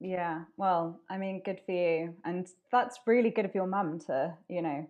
Yeah. 0.00 0.42
Well, 0.56 1.00
I 1.10 1.18
mean, 1.18 1.42
good 1.44 1.60
for 1.66 1.72
you. 1.72 2.14
And 2.24 2.46
that's 2.70 3.00
really 3.06 3.30
good 3.30 3.44
of 3.44 3.54
your 3.54 3.66
mum 3.66 3.98
to, 4.06 4.34
you 4.48 4.62
know, 4.62 4.86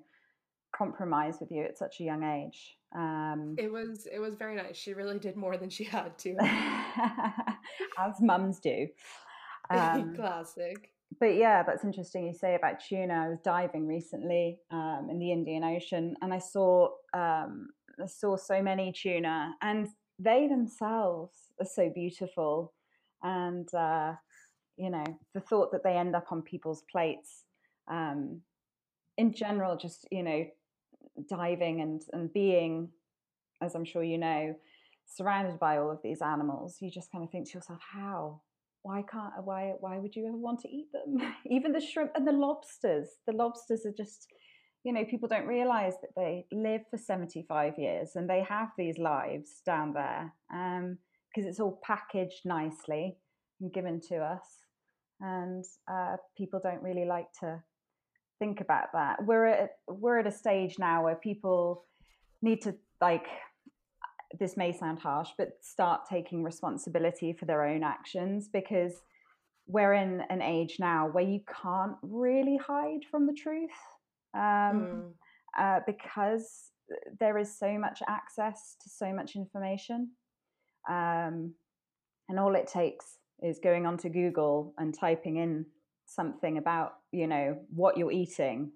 compromise 0.77 1.39
with 1.41 1.51
you 1.51 1.65
at 1.65 1.79
such 1.79 2.01
a 2.01 2.05
young 2.05 2.23
age. 2.23 2.77
Um, 2.95 3.57
it 3.59 3.71
was 3.71 4.07
it 4.11 4.19
was 4.19 4.35
very 4.35 4.55
nice. 4.55 4.77
She 4.77 4.95
really 4.95 5.19
did 5.19 5.37
more 5.37 5.57
than 5.57 5.71
she 5.71 5.85
had 5.97 6.17
to, 6.19 6.37
as 7.99 8.21
mums 8.21 8.61
do. 8.61 8.89
Um, 9.71 10.15
Classic. 10.17 10.93
But 11.21 11.35
yeah, 11.37 11.63
that's 11.63 11.85
interesting. 11.85 12.27
You 12.27 12.33
say 12.33 12.55
about 12.55 12.81
tuna. 12.81 13.13
I 13.13 13.29
was 13.29 13.39
diving 13.45 13.87
recently 13.87 14.61
um, 14.71 15.09
in 15.11 15.19
the 15.19 15.31
Indian 15.31 15.63
Ocean, 15.63 16.17
and 16.23 16.33
I 16.33 16.39
saw 16.39 16.89
um, 17.13 17.69
I 18.03 18.07
saw 18.07 18.37
so 18.37 18.63
many 18.63 18.93
tuna, 18.93 19.55
and 19.61 19.89
they 20.19 20.49
themselves 20.49 21.37
are 21.61 21.67
so 21.67 21.91
beautiful. 21.91 22.73
And 23.23 23.69
uh, 23.75 24.15
you 24.79 24.91
know, 24.91 25.05
the 25.35 25.41
thought 25.41 25.73
that 25.73 25.83
they 25.83 25.97
end 25.97 26.15
up 26.15 26.27
on 26.31 26.43
people's 26.43 26.83
plates. 26.91 27.45
Um, 27.91 28.43
in 29.17 29.33
general, 29.33 29.77
just 29.77 30.07
you 30.11 30.23
know, 30.23 30.47
diving 31.29 31.81
and 31.81 32.03
and 32.13 32.33
being, 32.33 32.91
as 33.61 33.75
I'm 33.75 33.85
sure 33.85 34.03
you 34.03 34.19
know, 34.19 34.55
surrounded 35.07 35.59
by 35.59 35.79
all 35.79 35.91
of 35.91 36.01
these 36.03 36.23
animals, 36.23 36.77
you 36.81 36.91
just 36.91 37.11
kind 37.11 37.25
of 37.25 37.31
think 37.31 37.49
to 37.51 37.59
yourself, 37.59 37.81
how? 37.93 38.41
Why 38.83 39.03
can't 39.11 39.33
why 39.45 39.75
why 39.81 39.99
would 39.99 40.15
you 40.15 40.27
ever 40.29 40.37
want 40.37 40.61
to 40.61 40.69
eat 40.69 40.89
them? 40.93 41.19
Even 41.51 41.73
the 41.73 41.81
shrimp 41.81 42.13
and 42.15 42.27
the 42.27 42.33
lobsters. 42.33 43.09
The 43.27 43.33
lobsters 43.33 43.85
are 43.85 43.95
just 43.97 44.29
you 44.85 44.93
know, 44.93 45.05
people 45.05 45.29
don't 45.29 45.47
realize 45.47 45.95
that 46.01 46.15
they 46.17 46.47
live 46.53 46.83
for 46.91 46.99
75 46.99 47.75
years 47.79 48.13
and 48.15 48.31
they 48.31 48.43
have 48.49 48.69
these 48.79 48.97
lives 48.97 49.61
down 49.67 49.93
there 49.93 50.33
because 50.49 51.45
um, 51.45 51.49
it's 51.49 51.61
all 51.61 51.81
packaged 51.83 52.43
nicely 52.45 53.17
and 53.61 53.73
given 53.73 54.01
to 54.09 54.17
us. 54.19 54.61
And 55.21 55.65
uh, 55.91 56.17
people 56.37 56.61
don't 56.63 56.83
really 56.83 57.05
like 57.05 57.33
to 57.41 57.63
think 58.39 58.61
about 58.61 58.93
that. 58.93 59.25
We're 59.25 59.47
at 59.47 59.71
we're 59.89 60.19
at 60.19 60.27
a 60.27 60.33
stage 60.33 60.79
now 60.79 61.05
where 61.05 61.17
people 61.17 61.85
need 62.41 62.63
to 62.63 62.75
like 63.01 63.27
this 64.39 64.57
may 64.57 64.73
sound 64.73 64.99
harsh, 64.99 65.31
but 65.39 65.53
start 65.63 66.03
taking 66.09 66.43
responsibility 66.43 67.33
for 67.33 67.47
their 67.47 67.65
own 67.65 67.83
actions 67.83 68.49
because 68.53 68.93
we're 69.67 69.95
in 69.95 70.23
an 70.31 70.43
age 70.43 70.77
now 70.79 71.09
where 71.09 71.25
you 71.25 71.41
can't 71.63 71.97
really 72.03 72.57
hide 72.57 73.05
from 73.11 73.27
the 73.27 73.33
truth 73.33 73.71
um, 74.35 74.41
mm. 74.41 75.11
uh, 75.59 75.81
because 75.87 76.71
there 77.21 77.39
is 77.39 77.59
so 77.59 77.79
much 77.79 78.01
access 78.09 78.77
to 78.83 78.89
so 78.89 79.13
much 79.13 79.37
information. 79.37 80.11
Um, 80.89 81.55
and 82.31 82.39
all 82.39 82.55
it 82.55 82.67
takes 82.67 83.18
is 83.43 83.59
going 83.59 83.87
onto 83.87 84.09
Google 84.09 84.75
and 84.79 84.95
typing 84.95 85.37
in 85.37 85.67
something 86.09 86.57
about 86.57 86.95
you 87.13 87.27
know 87.27 87.59
what 87.75 87.97
you're 87.97 88.11
eating 88.11 88.73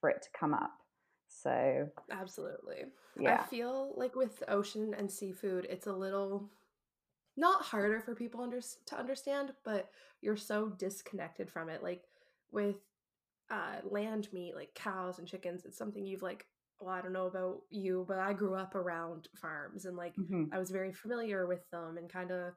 for 0.00 0.08
it 0.08 0.22
to 0.22 0.28
come 0.38 0.54
up 0.54 0.72
so 1.28 1.86
absolutely 2.10 2.84
yeah. 3.20 3.40
i 3.40 3.46
feel 3.46 3.92
like 3.94 4.16
with 4.16 4.42
ocean 4.48 4.94
and 4.96 5.10
seafood 5.10 5.66
it's 5.68 5.86
a 5.86 5.92
little 5.92 6.48
not 7.36 7.62
harder 7.62 8.00
for 8.00 8.14
people 8.14 8.42
under, 8.42 8.60
to 8.86 8.98
understand 8.98 9.52
but 9.64 9.90
you're 10.22 10.36
so 10.36 10.70
disconnected 10.78 11.50
from 11.50 11.68
it 11.68 11.82
like 11.82 12.04
with 12.50 12.76
uh, 13.50 13.76
land 13.90 14.28
meat 14.32 14.54
like 14.54 14.74
cows 14.74 15.18
and 15.18 15.28
chickens 15.28 15.66
it's 15.66 15.76
something 15.76 16.06
you've 16.06 16.22
like 16.22 16.46
well 16.80 16.94
i 16.94 17.02
don't 17.02 17.12
know 17.12 17.26
about 17.26 17.60
you 17.68 18.06
but 18.08 18.18
i 18.18 18.32
grew 18.32 18.54
up 18.54 18.74
around 18.74 19.28
farms 19.34 19.84
and 19.84 19.94
like 19.96 20.16
mm-hmm. 20.16 20.44
i 20.52 20.58
was 20.58 20.70
very 20.70 20.92
familiar 20.92 21.46
with 21.46 21.68
them 21.70 21.98
and 21.98 22.10
kind 22.10 22.30
of 22.30 22.54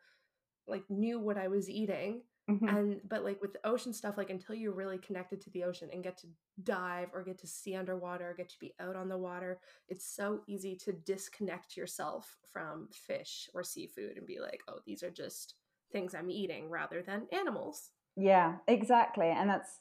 like 0.67 0.83
knew 0.89 1.19
what 1.19 1.37
i 1.37 1.47
was 1.47 1.69
eating 1.69 2.21
Mm-hmm. 2.49 2.67
And 2.67 3.01
but 3.09 3.23
like 3.23 3.41
with 3.41 3.53
the 3.53 3.67
ocean 3.67 3.91
stuff, 3.91 4.17
like 4.17 4.29
until 4.29 4.55
you're 4.55 4.71
really 4.71 4.99
connected 4.99 5.41
to 5.41 5.49
the 5.49 5.63
ocean 5.63 5.89
and 5.91 6.03
get 6.03 6.17
to 6.19 6.27
dive 6.63 7.07
or 7.11 7.23
get 7.23 7.39
to 7.39 7.47
see 7.47 7.75
underwater, 7.75 8.29
or 8.29 8.33
get 8.35 8.49
to 8.49 8.59
be 8.59 8.75
out 8.79 8.95
on 8.95 9.09
the 9.09 9.17
water, 9.17 9.59
it's 9.89 10.05
so 10.05 10.41
easy 10.47 10.75
to 10.75 10.93
disconnect 10.93 11.75
yourself 11.75 12.37
from 12.51 12.87
fish 12.93 13.49
or 13.55 13.63
seafood 13.63 14.17
and 14.17 14.27
be 14.27 14.39
like, 14.39 14.61
oh, 14.67 14.79
these 14.85 15.01
are 15.01 15.09
just 15.09 15.55
things 15.91 16.13
I'm 16.13 16.29
eating 16.29 16.69
rather 16.69 17.01
than 17.01 17.27
animals. 17.31 17.89
Yeah, 18.15 18.57
exactly. 18.67 19.29
And 19.29 19.49
that's 19.49 19.79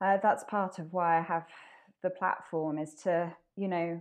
uh, 0.00 0.18
that's 0.22 0.44
part 0.44 0.78
of 0.78 0.92
why 0.92 1.18
I 1.18 1.22
have 1.22 1.46
the 2.04 2.10
platform 2.10 2.78
is 2.78 2.94
to, 3.02 3.34
you 3.56 3.66
know, 3.66 4.00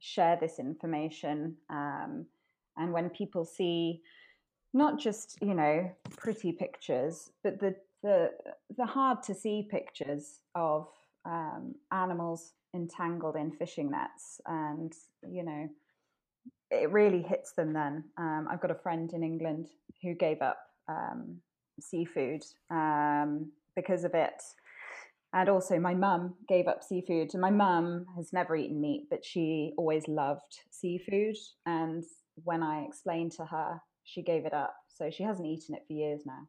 share 0.00 0.36
this 0.40 0.58
information. 0.58 1.58
Um, 1.70 2.26
and 2.76 2.92
when 2.92 3.08
people 3.08 3.44
see 3.44 4.02
not 4.74 4.98
just 4.98 5.38
you 5.40 5.54
know 5.54 5.90
pretty 6.16 6.52
pictures, 6.52 7.30
but 7.42 7.60
the 7.60 7.74
the 8.02 8.30
the 8.76 8.86
hard 8.86 9.22
to 9.24 9.34
see 9.34 9.66
pictures 9.70 10.40
of 10.54 10.88
um, 11.24 11.74
animals 11.92 12.52
entangled 12.74 13.36
in 13.36 13.50
fishing 13.52 13.90
nets, 13.90 14.40
and 14.46 14.92
you 15.28 15.42
know 15.42 15.68
it 16.70 16.90
really 16.90 17.22
hits 17.22 17.52
them. 17.52 17.72
Then 17.72 18.04
um, 18.16 18.46
I've 18.50 18.60
got 18.60 18.70
a 18.70 18.82
friend 18.82 19.10
in 19.12 19.22
England 19.22 19.68
who 20.02 20.14
gave 20.14 20.42
up 20.42 20.58
um, 20.88 21.38
seafood 21.80 22.42
um, 22.70 23.50
because 23.74 24.04
of 24.04 24.14
it. 24.14 24.42
And 25.34 25.48
also, 25.50 25.78
my 25.78 25.94
mum 25.94 26.34
gave 26.48 26.66
up 26.68 26.82
seafood. 26.82 27.34
My 27.34 27.50
mum 27.50 28.06
has 28.16 28.32
never 28.32 28.56
eaten 28.56 28.80
meat, 28.80 29.08
but 29.10 29.24
she 29.24 29.74
always 29.76 30.08
loved 30.08 30.60
seafood. 30.70 31.36
And 31.66 32.02
when 32.44 32.62
I 32.62 32.84
explained 32.84 33.32
to 33.32 33.44
her 33.44 33.80
she 34.08 34.22
gave 34.22 34.46
it 34.46 34.54
up. 34.54 34.74
So 34.88 35.10
she 35.10 35.22
hasn't 35.22 35.46
eaten 35.46 35.74
it 35.74 35.84
for 35.86 35.92
years 35.92 36.22
now. 36.24 36.48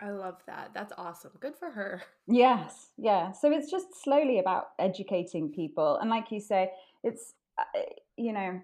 I 0.00 0.10
love 0.10 0.42
that. 0.46 0.70
That's 0.74 0.92
awesome. 0.98 1.32
Good 1.40 1.56
for 1.56 1.70
her. 1.70 2.02
Yes. 2.26 2.88
Yeah. 2.96 3.32
So 3.32 3.52
it's 3.52 3.70
just 3.70 4.02
slowly 4.02 4.38
about 4.38 4.70
educating 4.78 5.50
people. 5.50 5.98
And 5.98 6.10
like 6.10 6.32
you 6.32 6.40
say, 6.40 6.70
it's, 7.02 7.34
uh, 7.58 7.80
you 8.16 8.32
know, 8.32 8.60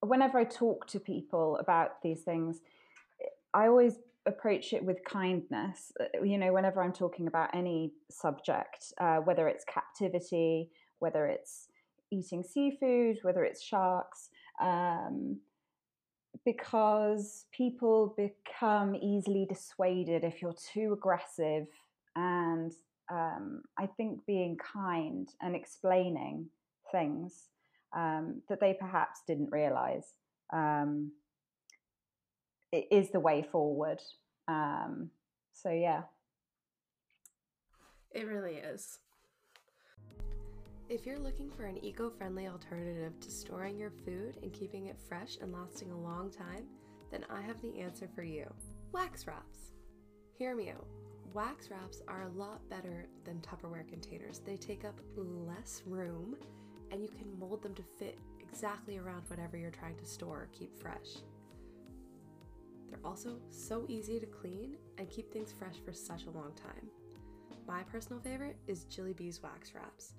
whenever 0.00 0.38
I 0.38 0.44
talk 0.44 0.86
to 0.88 1.00
people 1.00 1.58
about 1.58 2.02
these 2.02 2.22
things, 2.22 2.60
I 3.52 3.66
always 3.68 3.98
approach 4.26 4.72
it 4.72 4.84
with 4.84 5.04
kindness. 5.04 5.92
Uh, 6.00 6.24
you 6.24 6.38
know, 6.38 6.52
whenever 6.52 6.82
I'm 6.82 6.92
talking 6.92 7.28
about 7.28 7.54
any 7.54 7.92
subject, 8.10 8.92
uh, 8.98 9.18
whether 9.18 9.48
it's 9.48 9.64
captivity, 9.64 10.70
whether 10.98 11.26
it's 11.26 11.68
eating 12.10 12.42
seafood, 12.42 13.18
whether 13.22 13.44
it's 13.44 13.62
sharks, 13.62 14.30
um, 14.60 15.38
because 16.44 17.46
people 17.52 18.14
become 18.16 18.94
easily 18.94 19.46
dissuaded 19.48 20.24
if 20.24 20.42
you're 20.42 20.56
too 20.72 20.92
aggressive. 20.92 21.66
And 22.16 22.72
um, 23.10 23.62
I 23.78 23.86
think 23.86 24.24
being 24.26 24.56
kind 24.56 25.28
and 25.40 25.54
explaining 25.54 26.46
things 26.92 27.48
um, 27.96 28.42
that 28.48 28.60
they 28.60 28.74
perhaps 28.74 29.20
didn't 29.26 29.52
realize 29.52 30.06
um, 30.52 31.12
is 32.72 33.10
the 33.10 33.20
way 33.20 33.46
forward. 33.50 34.00
Um, 34.48 35.10
so, 35.52 35.70
yeah. 35.70 36.02
It 38.12 38.26
really 38.26 38.56
is. 38.56 38.98
If 40.90 41.06
you're 41.06 41.18
looking 41.18 41.50
for 41.50 41.64
an 41.64 41.82
eco 41.82 42.10
friendly 42.10 42.46
alternative 42.46 43.18
to 43.20 43.30
storing 43.30 43.78
your 43.78 43.92
food 44.04 44.36
and 44.42 44.52
keeping 44.52 44.86
it 44.86 44.98
fresh 45.08 45.38
and 45.40 45.50
lasting 45.50 45.90
a 45.90 45.98
long 45.98 46.30
time, 46.30 46.66
then 47.10 47.24
I 47.30 47.40
have 47.40 47.60
the 47.62 47.80
answer 47.80 48.06
for 48.14 48.22
you 48.22 48.52
wax 48.92 49.26
wraps. 49.26 49.72
Hear 50.38 50.54
me 50.54 50.68
out. 50.68 50.86
Wax 51.32 51.70
wraps 51.70 52.02
are 52.06 52.24
a 52.24 52.38
lot 52.38 52.68
better 52.68 53.06
than 53.24 53.40
Tupperware 53.40 53.88
containers. 53.88 54.40
They 54.40 54.58
take 54.58 54.84
up 54.84 55.00
less 55.16 55.82
room 55.86 56.36
and 56.92 57.02
you 57.02 57.08
can 57.08 57.38
mold 57.38 57.62
them 57.62 57.74
to 57.76 57.82
fit 57.98 58.18
exactly 58.38 58.98
around 58.98 59.22
whatever 59.28 59.56
you're 59.56 59.70
trying 59.70 59.96
to 59.96 60.04
store 60.04 60.42
or 60.42 60.48
keep 60.52 60.78
fresh. 60.78 61.22
They're 62.90 63.00
also 63.06 63.38
so 63.48 63.86
easy 63.88 64.20
to 64.20 64.26
clean 64.26 64.76
and 64.98 65.08
keep 65.08 65.32
things 65.32 65.54
fresh 65.58 65.76
for 65.82 65.94
such 65.94 66.26
a 66.26 66.30
long 66.30 66.52
time. 66.54 66.90
My 67.66 67.82
personal 67.84 68.20
favorite 68.20 68.58
is 68.66 68.84
Jilly 68.84 69.14
Bees 69.14 69.42
wax 69.42 69.74
wraps. 69.74 70.12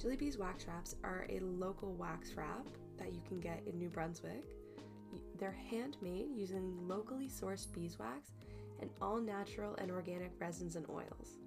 Jilly 0.00 0.16
Bees 0.16 0.38
wax 0.38 0.66
wraps 0.66 0.96
are 1.04 1.26
a 1.28 1.40
local 1.40 1.94
wax 1.94 2.34
wrap 2.34 2.66
that 2.98 3.12
you 3.12 3.20
can 3.26 3.40
get 3.40 3.62
in 3.66 3.78
New 3.78 3.88
Brunswick. 3.88 4.44
They're 5.38 5.56
handmade 5.70 6.28
using 6.34 6.76
locally 6.88 7.28
sourced 7.28 7.72
beeswax 7.72 8.32
and 8.80 8.90
all 9.00 9.20
natural 9.20 9.76
and 9.76 9.90
organic 9.90 10.32
resins 10.38 10.76
and 10.76 10.86
oils. 10.90 11.38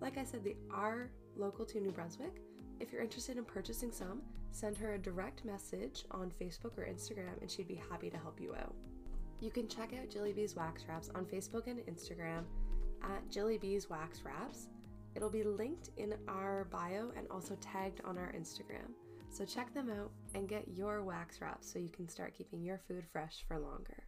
Like 0.00 0.18
I 0.18 0.24
said, 0.24 0.44
they 0.44 0.56
are 0.70 1.10
local 1.36 1.64
to 1.66 1.80
New 1.80 1.90
Brunswick. 1.90 2.42
If 2.80 2.92
you're 2.92 3.02
interested 3.02 3.36
in 3.36 3.44
purchasing 3.44 3.92
some, 3.92 4.22
send 4.50 4.76
her 4.78 4.94
a 4.94 4.98
direct 4.98 5.44
message 5.44 6.04
on 6.10 6.32
Facebook 6.40 6.78
or 6.78 6.86
Instagram 6.86 7.40
and 7.40 7.50
she'd 7.50 7.68
be 7.68 7.80
happy 7.90 8.10
to 8.10 8.18
help 8.18 8.40
you 8.40 8.54
out. 8.54 8.74
You 9.40 9.50
can 9.50 9.68
check 9.68 9.92
out 9.92 10.10
Jillybees 10.10 10.56
Wax 10.56 10.84
Wraps 10.88 11.10
on 11.14 11.26
Facebook 11.26 11.66
and 11.66 11.80
Instagram 11.80 12.44
at 13.02 13.28
Jillybees 13.30 13.90
Wax 13.90 14.22
Wraps. 14.24 14.68
It'll 15.16 15.30
be 15.30 15.44
linked 15.44 15.88
in 15.96 16.14
our 16.28 16.68
bio 16.70 17.10
and 17.16 17.26
also 17.30 17.56
tagged 17.62 18.02
on 18.04 18.18
our 18.18 18.34
Instagram. 18.38 18.92
So 19.30 19.46
check 19.46 19.72
them 19.72 19.90
out 19.90 20.12
and 20.34 20.46
get 20.46 20.68
your 20.68 21.02
wax 21.02 21.40
wraps 21.40 21.72
so 21.72 21.78
you 21.78 21.88
can 21.88 22.06
start 22.06 22.36
keeping 22.36 22.62
your 22.62 22.82
food 22.86 23.04
fresh 23.10 23.42
for 23.48 23.58
longer. 23.58 24.04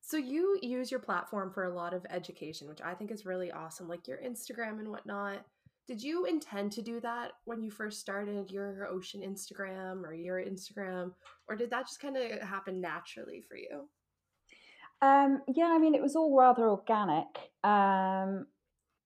So 0.00 0.16
you 0.16 0.58
use 0.62 0.90
your 0.90 1.00
platform 1.00 1.52
for 1.52 1.64
a 1.64 1.74
lot 1.74 1.92
of 1.92 2.06
education, 2.08 2.68
which 2.68 2.80
I 2.80 2.94
think 2.94 3.10
is 3.10 3.26
really 3.26 3.52
awesome, 3.52 3.86
like 3.86 4.08
your 4.08 4.18
Instagram 4.18 4.78
and 4.78 4.88
whatnot. 4.88 5.44
Did 5.86 6.02
you 6.02 6.24
intend 6.24 6.72
to 6.72 6.82
do 6.82 7.00
that 7.00 7.32
when 7.44 7.62
you 7.62 7.70
first 7.70 8.00
started 8.00 8.50
your 8.50 8.86
ocean 8.86 9.20
Instagram 9.20 10.02
or 10.04 10.14
your 10.14 10.42
Instagram, 10.42 11.12
or 11.48 11.56
did 11.56 11.68
that 11.70 11.86
just 11.86 12.00
kind 12.00 12.16
of 12.16 12.40
happen 12.40 12.80
naturally 12.80 13.42
for 13.46 13.58
you? 13.58 13.88
Um, 15.02 15.42
yeah, 15.54 15.68
I 15.70 15.78
mean, 15.78 15.94
it 15.94 16.00
was 16.00 16.16
all 16.16 16.34
rather 16.34 16.68
organic. 16.68 17.26
Um, 17.62 18.46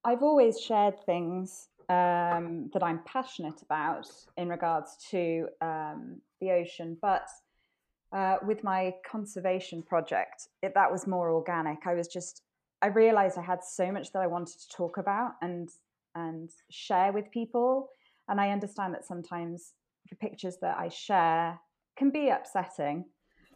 I've 0.05 0.23
always 0.23 0.61
shared 0.61 1.05
things 1.05 1.69
um, 1.89 2.71
that 2.73 2.83
I'm 2.83 3.01
passionate 3.05 3.63
about 3.63 4.09
in 4.37 4.49
regards 4.49 4.97
to 5.11 5.49
um, 5.61 6.21
the 6.41 6.53
ocean, 6.53 6.97
but 7.01 7.29
uh, 8.13 8.37
with 8.47 8.65
my 8.65 8.95
conservation 9.11 9.83
project, 9.83 10.49
it, 10.63 10.75
that 10.75 10.91
was 10.91 11.07
more 11.07 11.31
organic. 11.31 11.87
I 11.87 11.95
was 11.95 12.09
just, 12.09 12.43
I 12.81 12.87
realized 12.89 13.37
I 13.39 13.43
had 13.43 13.65
so 13.65 13.91
much 13.91 14.13
that 14.13 14.21
I 14.21 14.27
wanted 14.27 14.59
to 14.61 14.69
talk 14.69 14.99
about 14.99 15.33
and 15.43 15.69
and 16.15 16.51
share 16.71 17.13
with 17.13 17.31
people, 17.31 17.91
and 18.29 18.41
I 18.41 18.51
understand 18.51 18.95
that 18.95 19.05
sometimes 19.05 19.75
the 20.11 20.17
pictures 20.17 20.57
that 20.63 20.77
I 20.79 20.89
share 20.89 21.61
can 21.97 22.11
be 22.11 22.31
upsetting. 22.31 23.05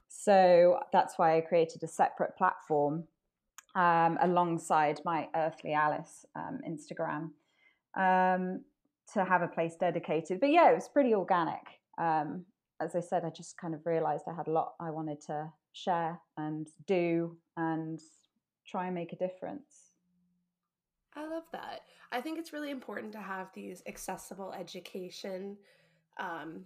So 0.08 0.78
that's 0.92 1.18
why 1.18 1.36
I 1.36 1.40
created 1.40 1.82
a 1.82 1.88
separate 1.88 2.36
platform 2.36 3.04
um, 3.74 4.18
alongside 4.20 5.00
my 5.04 5.28
Earthly 5.34 5.72
Alice 5.72 6.26
um, 6.36 6.60
Instagram 6.68 7.30
um, 7.96 8.62
to 9.14 9.24
have 9.24 9.42
a 9.42 9.48
place 9.48 9.74
dedicated. 9.78 10.40
But 10.40 10.50
yeah, 10.50 10.70
it 10.70 10.74
was 10.74 10.88
pretty 10.88 11.14
organic. 11.14 11.80
Um, 11.98 12.44
as 12.80 12.94
I 12.96 13.00
said, 13.00 13.24
I 13.24 13.30
just 13.30 13.56
kind 13.56 13.74
of 13.74 13.86
realized 13.86 14.24
I 14.28 14.34
had 14.34 14.48
a 14.48 14.52
lot 14.52 14.74
I 14.80 14.90
wanted 14.90 15.20
to 15.26 15.50
share 15.72 16.20
and 16.36 16.68
do 16.86 17.36
and 17.56 18.00
try 18.66 18.86
and 18.86 18.94
make 18.94 19.12
a 19.12 19.16
difference. 19.16 19.92
I 21.14 21.26
love 21.26 21.44
that. 21.52 21.82
I 22.10 22.20
think 22.20 22.38
it's 22.38 22.52
really 22.52 22.70
important 22.70 23.12
to 23.12 23.20
have 23.20 23.48
these 23.54 23.82
accessible 23.86 24.52
education 24.52 25.56
um, 26.18 26.64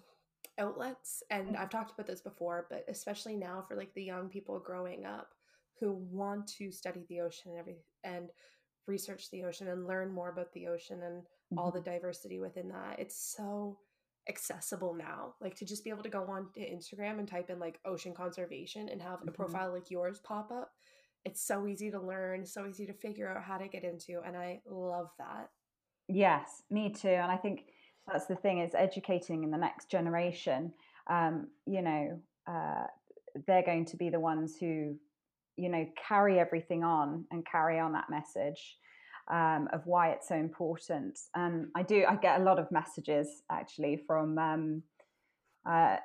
outlets. 0.58 1.22
And 1.30 1.54
mm. 1.54 1.60
I've 1.60 1.70
talked 1.70 1.92
about 1.92 2.06
this 2.06 2.20
before, 2.20 2.66
but 2.70 2.84
especially 2.88 3.36
now 3.36 3.64
for 3.66 3.76
like 3.76 3.92
the 3.94 4.02
young 4.02 4.28
people 4.28 4.58
growing 4.58 5.04
up 5.04 5.35
who 5.80 5.92
want 6.10 6.46
to 6.46 6.70
study 6.70 7.04
the 7.08 7.20
ocean 7.20 7.50
and 7.50 7.58
every 7.58 7.76
and 8.04 8.28
research 8.86 9.30
the 9.30 9.44
ocean 9.44 9.68
and 9.68 9.86
learn 9.86 10.12
more 10.12 10.30
about 10.30 10.52
the 10.52 10.66
ocean 10.66 11.02
and 11.02 11.22
mm-hmm. 11.22 11.58
all 11.58 11.70
the 11.70 11.80
diversity 11.80 12.38
within 12.38 12.68
that. 12.68 12.98
It's 12.98 13.34
so 13.36 13.78
accessible 14.28 14.94
now. 14.94 15.34
Like 15.40 15.54
to 15.56 15.64
just 15.64 15.84
be 15.84 15.90
able 15.90 16.02
to 16.02 16.08
go 16.08 16.24
on 16.24 16.48
to 16.54 16.60
Instagram 16.60 17.18
and 17.18 17.28
type 17.28 17.50
in 17.50 17.58
like 17.58 17.80
ocean 17.84 18.14
conservation 18.14 18.88
and 18.88 19.00
have 19.02 19.20
mm-hmm. 19.20 19.28
a 19.28 19.32
profile 19.32 19.72
like 19.72 19.90
yours 19.90 20.20
pop 20.24 20.50
up. 20.50 20.70
It's 21.24 21.44
so 21.44 21.66
easy 21.66 21.90
to 21.90 22.00
learn, 22.00 22.46
so 22.46 22.66
easy 22.66 22.86
to 22.86 22.92
figure 22.92 23.28
out 23.28 23.42
how 23.42 23.58
to 23.58 23.66
get 23.66 23.82
into, 23.82 24.20
and 24.24 24.36
I 24.36 24.60
love 24.64 25.08
that. 25.18 25.48
Yes, 26.08 26.62
me 26.70 26.90
too. 26.90 27.08
And 27.08 27.32
I 27.32 27.36
think 27.36 27.64
that's 28.06 28.26
the 28.26 28.36
thing 28.36 28.60
is 28.60 28.76
educating 28.76 29.42
in 29.42 29.50
the 29.50 29.58
next 29.58 29.90
generation. 29.90 30.72
Um, 31.08 31.48
you 31.66 31.82
know, 31.82 32.20
uh, 32.46 32.84
they're 33.48 33.64
going 33.64 33.86
to 33.86 33.96
be 33.96 34.08
the 34.08 34.20
ones 34.20 34.56
who 34.58 34.94
you 35.56 35.68
know 35.68 35.86
carry 36.08 36.38
everything 36.38 36.84
on 36.84 37.24
and 37.30 37.46
carry 37.50 37.78
on 37.78 37.92
that 37.92 38.06
message 38.10 38.76
um, 39.30 39.68
of 39.72 39.82
why 39.86 40.10
it's 40.10 40.28
so 40.28 40.36
important. 40.36 41.18
And 41.34 41.68
i 41.74 41.82
do 41.82 42.04
i 42.08 42.16
get 42.16 42.40
a 42.40 42.44
lot 42.44 42.58
of 42.58 42.70
messages 42.70 43.42
actually 43.50 44.02
from 44.06 44.38
um, 44.38 44.82
uh, 45.68 45.96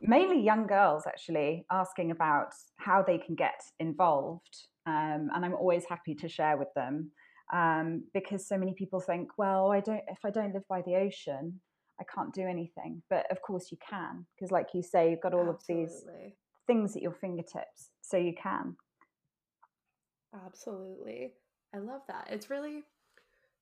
mainly 0.00 0.40
young 0.40 0.66
girls 0.66 1.04
actually 1.06 1.66
asking 1.70 2.10
about 2.10 2.54
how 2.76 3.02
they 3.02 3.18
can 3.18 3.34
get 3.34 3.60
involved 3.78 4.56
um, 4.86 5.28
and 5.34 5.44
i'm 5.44 5.54
always 5.54 5.84
happy 5.88 6.14
to 6.14 6.28
share 6.28 6.56
with 6.56 6.72
them 6.74 7.10
um, 7.52 8.04
because 8.14 8.48
so 8.48 8.56
many 8.56 8.72
people 8.72 9.00
think 9.00 9.28
well 9.36 9.70
i 9.70 9.80
don't 9.80 10.02
if 10.08 10.18
i 10.24 10.30
don't 10.30 10.54
live 10.54 10.66
by 10.68 10.80
the 10.82 10.96
ocean 10.96 11.60
i 12.00 12.04
can't 12.14 12.34
do 12.34 12.42
anything. 12.42 13.02
But 13.10 13.30
of 13.30 13.40
course 13.42 13.70
you 13.70 13.78
can 13.88 14.26
because 14.34 14.50
like 14.50 14.68
you 14.74 14.82
say 14.82 15.10
you've 15.10 15.20
got 15.20 15.34
all 15.34 15.48
Absolutely. 15.48 15.84
of 15.84 15.90
these 15.90 16.04
things 16.66 16.96
at 16.96 17.02
your 17.02 17.12
fingertips 17.12 17.90
so 18.02 18.16
you 18.16 18.34
can 18.40 18.76
Absolutely. 20.46 21.34
I 21.74 21.78
love 21.78 22.02
that. 22.08 22.28
It's 22.30 22.50
really 22.50 22.84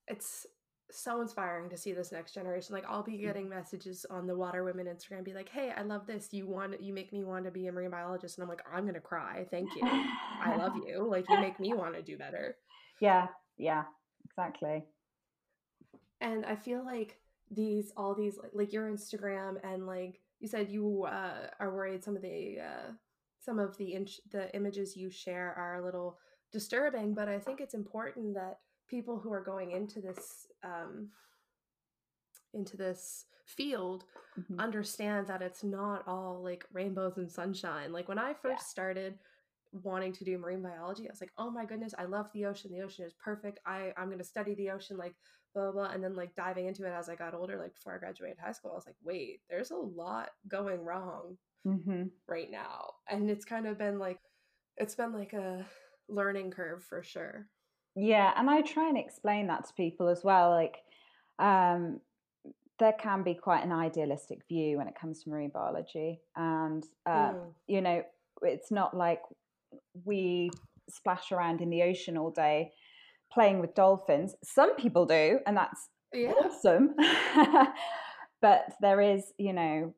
it's 0.09 0.46
so 0.92 1.20
inspiring 1.20 1.70
to 1.70 1.76
see 1.76 1.92
this 1.92 2.12
next 2.12 2.35
generation. 2.35 2.74
Like 2.74 2.85
I'll 2.88 3.02
be 3.02 3.12
mm. 3.12 3.22
getting 3.22 3.48
messages 3.48 4.04
on 4.11 4.26
the 4.26 4.37
Water 4.37 4.64
Women 4.64 4.87
Instagram 4.87 5.24
be 5.24 5.35
like, 5.35 5.48
"Hey, 5.48 5.72
I 5.76 5.83
love 5.83 6.06
this. 6.06 6.33
You 6.33 6.46
want 6.46 6.80
you 6.83 6.92
make 6.92 7.12
me 7.12 7.24
want 7.24 7.44
to 7.44 7.50
be 7.50 7.66
a 7.66 7.72
marine 7.72 7.90
biologist." 7.90 8.38
And 8.38 8.42
I'm 8.42 8.48
like, 8.48 8.64
"I'm 8.72 8.83
going 8.83 8.94
to 8.94 9.00
cry. 9.00 9.46
Thank 9.50 9.74
you. 9.76 9.83
I 9.85 10.56
love 10.56 10.72
you. 10.87 11.06
Like 11.09 11.28
you 11.28 11.38
make 11.40 11.61
me 11.61 11.72
want 11.72 11.94
to 11.94 12.02
do 12.02 12.16
better." 12.16 12.56
Yeah. 13.00 13.28
Yeah. 13.56 13.85
Exactly. 14.24 14.85
And 16.20 16.44
I 16.44 16.56
feel 16.56 16.85
like 16.85 17.18
these 17.50 17.92
all 17.96 18.14
these 18.14 18.38
like, 18.38 18.50
like 18.54 18.72
your 18.72 18.90
Instagram 18.90 19.56
and 19.64 19.87
like 19.87 20.20
you 20.38 20.48
said 20.48 20.70
you 20.70 21.04
uh, 21.04 21.48
are 21.59 21.74
worried 21.74 22.04
some 22.04 22.16
of 22.16 22.22
the 22.22 22.59
uh, 22.61 22.92
some 23.40 23.59
of 23.59 23.76
the 23.76 23.94
in- 23.94 24.06
the 24.30 24.54
images 24.54 24.96
you 24.96 25.11
share 25.11 25.54
are 25.56 25.80
a 25.80 25.85
little 25.85 26.18
disturbing, 26.52 27.14
but 27.14 27.28
I 27.28 27.38
think 27.38 27.60
it's 27.60 27.74
important 27.74 28.34
that 28.34 28.58
people 28.88 29.18
who 29.18 29.32
are 29.32 29.42
going 29.42 29.70
into 29.70 30.00
this 30.00 30.46
um, 30.64 31.08
into 32.52 32.76
this 32.76 33.26
field 33.46 34.04
mm-hmm. 34.38 34.60
understand 34.60 35.26
that 35.26 35.42
it's 35.42 35.64
not 35.64 36.06
all 36.06 36.40
like 36.42 36.64
rainbows 36.72 37.16
and 37.16 37.30
sunshine. 37.30 37.92
Like 37.92 38.08
when 38.08 38.18
I 38.18 38.32
first 38.32 38.62
yeah. 38.62 38.70
started 38.70 39.18
wanting 39.72 40.12
to 40.12 40.24
do 40.24 40.38
marine 40.38 40.62
biology, 40.62 41.08
I 41.08 41.12
was 41.12 41.20
like, 41.20 41.32
oh 41.38 41.50
my 41.50 41.64
goodness, 41.64 41.94
I 41.98 42.04
love 42.04 42.30
the 42.32 42.46
ocean. 42.46 42.72
The 42.72 42.82
ocean 42.82 43.04
is 43.04 43.14
perfect. 43.14 43.60
I 43.66 43.92
I'm 43.96 44.10
gonna 44.10 44.24
study 44.24 44.54
the 44.54 44.70
ocean. 44.70 44.96
Like 44.96 45.14
blah, 45.54 45.64
blah 45.64 45.72
blah. 45.72 45.94
And 45.94 46.02
then 46.02 46.14
like 46.14 46.34
diving 46.34 46.66
into 46.66 46.84
it 46.84 46.92
as 46.92 47.08
I 47.08 47.14
got 47.14 47.34
older, 47.34 47.58
like 47.58 47.74
before 47.74 47.94
I 47.94 47.98
graduated 47.98 48.38
high 48.38 48.52
school, 48.52 48.72
I 48.72 48.74
was 48.74 48.86
like, 48.86 48.96
wait, 49.02 49.40
there's 49.48 49.70
a 49.70 49.76
lot 49.76 50.30
going 50.48 50.84
wrong 50.84 51.36
mm-hmm. 51.66 52.04
right 52.28 52.50
now, 52.50 52.90
and 53.08 53.30
it's 53.30 53.44
kind 53.44 53.66
of 53.66 53.78
been 53.78 53.98
like 53.98 54.18
it's 54.76 54.94
been 54.94 55.12
like 55.12 55.32
a 55.32 55.66
learning 56.10 56.50
curve 56.50 56.82
for 56.84 57.02
sure. 57.02 57.46
Yeah, 57.96 58.32
and 58.36 58.48
I 58.48 58.62
try 58.62 58.88
and 58.88 58.98
explain 58.98 59.48
that 59.48 59.66
to 59.66 59.74
people 59.74 60.08
as 60.08 60.22
well. 60.22 60.50
Like, 60.50 60.78
um, 61.38 62.00
there 62.78 62.94
can 62.98 63.22
be 63.22 63.34
quite 63.34 63.64
an 63.64 63.72
idealistic 63.72 64.40
view 64.48 64.78
when 64.78 64.88
it 64.88 64.94
comes 64.98 65.22
to 65.22 65.30
marine 65.30 65.50
biology, 65.52 66.20
and 66.36 66.84
uh, 67.06 67.32
mm. 67.32 67.52
you 67.66 67.80
know, 67.80 68.02
it's 68.42 68.70
not 68.70 68.96
like 68.96 69.22
we 70.04 70.50
splash 70.88 71.32
around 71.32 71.60
in 71.60 71.70
the 71.70 71.82
ocean 71.82 72.16
all 72.16 72.30
day 72.30 72.72
playing 73.32 73.60
with 73.60 73.74
dolphins. 73.74 74.34
Some 74.42 74.76
people 74.76 75.06
do, 75.06 75.38
and 75.46 75.56
that's 75.56 75.88
yeah. 76.12 76.32
awesome. 76.32 76.94
but 78.42 78.64
there 78.80 79.00
is, 79.00 79.32
you 79.38 79.52
know, 79.52 79.94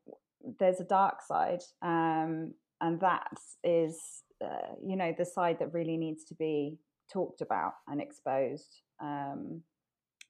there's 0.58 0.80
a 0.80 0.84
dark 0.84 1.22
side, 1.26 1.62
um, 1.82 2.54
and 2.80 3.00
that 3.00 3.32
is 3.64 3.98
uh, 4.42 4.74
you 4.84 4.96
know 4.96 5.14
the 5.16 5.24
side 5.24 5.58
that 5.58 5.72
really 5.72 5.96
needs 5.96 6.24
to 6.24 6.34
be 6.34 6.78
talked 7.12 7.40
about 7.40 7.74
and 7.88 8.00
exposed 8.00 8.80
um, 9.00 9.62